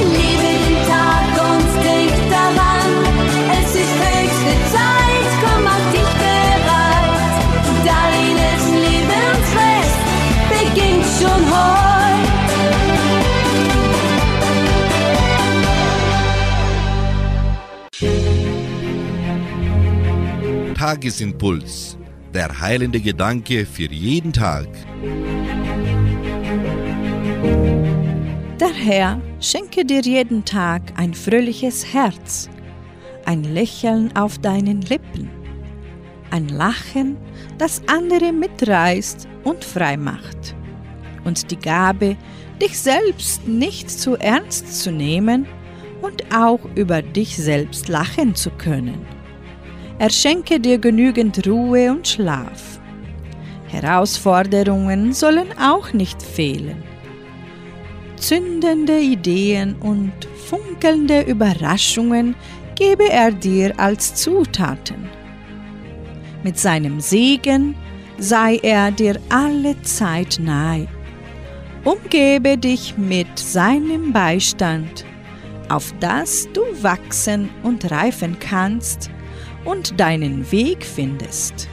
Liebe 0.00 0.50
den 0.68 0.76
Tag 0.86 1.32
und 1.48 1.70
denk 1.82 2.14
daran, 2.28 2.90
es 3.58 3.70
ist 3.74 3.94
höchste 4.04 4.54
Zeit, 4.70 5.30
komm 5.40 5.60
mach 5.64 5.84
dich 5.92 6.10
bereit. 6.20 7.34
Deines 7.86 8.62
Lebensfest 8.84 10.00
beginnt 10.50 11.08
schon 11.18 11.42
heute. 11.54 11.94
Tagesimpuls. 20.74 21.96
Der 22.34 22.60
heilende 22.60 22.98
Gedanke 22.98 23.66
für 23.66 23.92
jeden 23.92 24.32
Tag. 24.32 24.66
Der 28.58 28.72
Herr 28.72 29.20
schenke 29.38 29.84
dir 29.84 30.00
jeden 30.00 30.42
Tag 30.42 30.80
ein 30.96 31.12
fröhliches 31.12 31.92
Herz, 31.92 32.48
ein 33.26 33.44
Lächeln 33.44 34.16
auf 34.16 34.38
deinen 34.38 34.80
Lippen, 34.80 35.28
ein 36.30 36.48
Lachen, 36.48 37.18
das 37.58 37.82
andere 37.86 38.32
mitreißt 38.32 39.28
und 39.44 39.62
frei 39.62 39.98
macht, 39.98 40.56
und 41.24 41.50
die 41.50 41.58
Gabe, 41.58 42.16
dich 42.62 42.78
selbst 42.78 43.46
nicht 43.46 43.90
zu 43.90 44.16
ernst 44.16 44.82
zu 44.82 44.90
nehmen 44.90 45.46
und 46.00 46.34
auch 46.34 46.60
über 46.76 47.02
dich 47.02 47.36
selbst 47.36 47.88
lachen 47.88 48.34
zu 48.34 48.48
können. 48.50 49.11
Er 50.02 50.10
schenke 50.10 50.58
dir 50.58 50.78
genügend 50.78 51.46
Ruhe 51.46 51.92
und 51.92 52.08
Schlaf. 52.08 52.80
Herausforderungen 53.68 55.12
sollen 55.12 55.56
auch 55.56 55.92
nicht 55.92 56.20
fehlen. 56.20 56.82
Zündende 58.16 58.98
Ideen 58.98 59.76
und 59.76 60.12
funkelnde 60.48 61.20
Überraschungen 61.20 62.34
gebe 62.74 63.08
er 63.12 63.30
dir 63.30 63.78
als 63.78 64.16
Zutaten. 64.16 65.08
Mit 66.42 66.58
seinem 66.58 66.98
Segen 66.98 67.76
sei 68.18 68.58
er 68.60 68.90
dir 68.90 69.20
alle 69.28 69.80
Zeit 69.82 70.40
nahe. 70.40 70.88
Umgebe 71.84 72.58
dich 72.58 72.98
mit 72.98 73.38
seinem 73.38 74.12
Beistand, 74.12 75.04
auf 75.68 75.94
dass 76.00 76.48
du 76.52 76.62
wachsen 76.82 77.50
und 77.62 77.88
reifen 77.92 78.36
kannst 78.40 79.08
und 79.64 79.98
deinen 79.98 80.50
Weg 80.50 80.84
findest. 80.84 81.68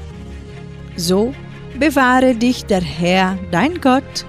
So 0.95 1.33
bewahre 1.79 2.35
dich 2.35 2.65
der 2.65 2.81
Herr, 2.81 3.37
dein 3.51 3.79
Gott, 3.81 4.25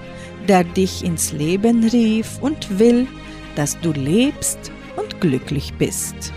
der 0.47 0.63
dich 0.63 1.03
ins 1.03 1.31
Leben 1.31 1.83
rief 1.89 2.39
und 2.41 2.79
will, 2.79 3.07
dass 3.55 3.79
du 3.79 3.91
lebst 3.91 4.71
und 4.95 5.19
glücklich 5.21 5.73
bist. 5.77 6.33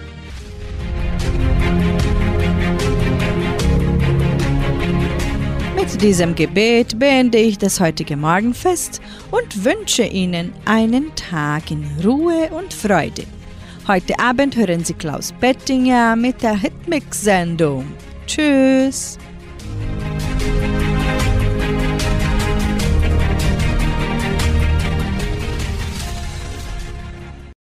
Mit 5.77 6.03
diesem 6.03 6.35
Gebet 6.35 6.99
beende 6.99 7.39
ich 7.39 7.59
das 7.59 7.79
heutige 7.79 8.17
Morgenfest 8.17 9.01
und 9.31 9.65
wünsche 9.65 10.05
Ihnen 10.05 10.53
einen 10.65 11.15
Tag 11.15 11.71
in 11.71 11.87
Ruhe 12.03 12.49
und 12.51 12.73
Freude. 12.73 13.25
Heute 13.87 14.19
Abend 14.19 14.57
hören 14.57 14.83
Sie 14.83 14.95
Klaus 14.95 15.31
Bettinger 15.41 16.17
mit 16.17 16.43
der 16.43 16.57
Hitmix-Sendung. 16.57 17.85
Tschüss! 18.27 19.19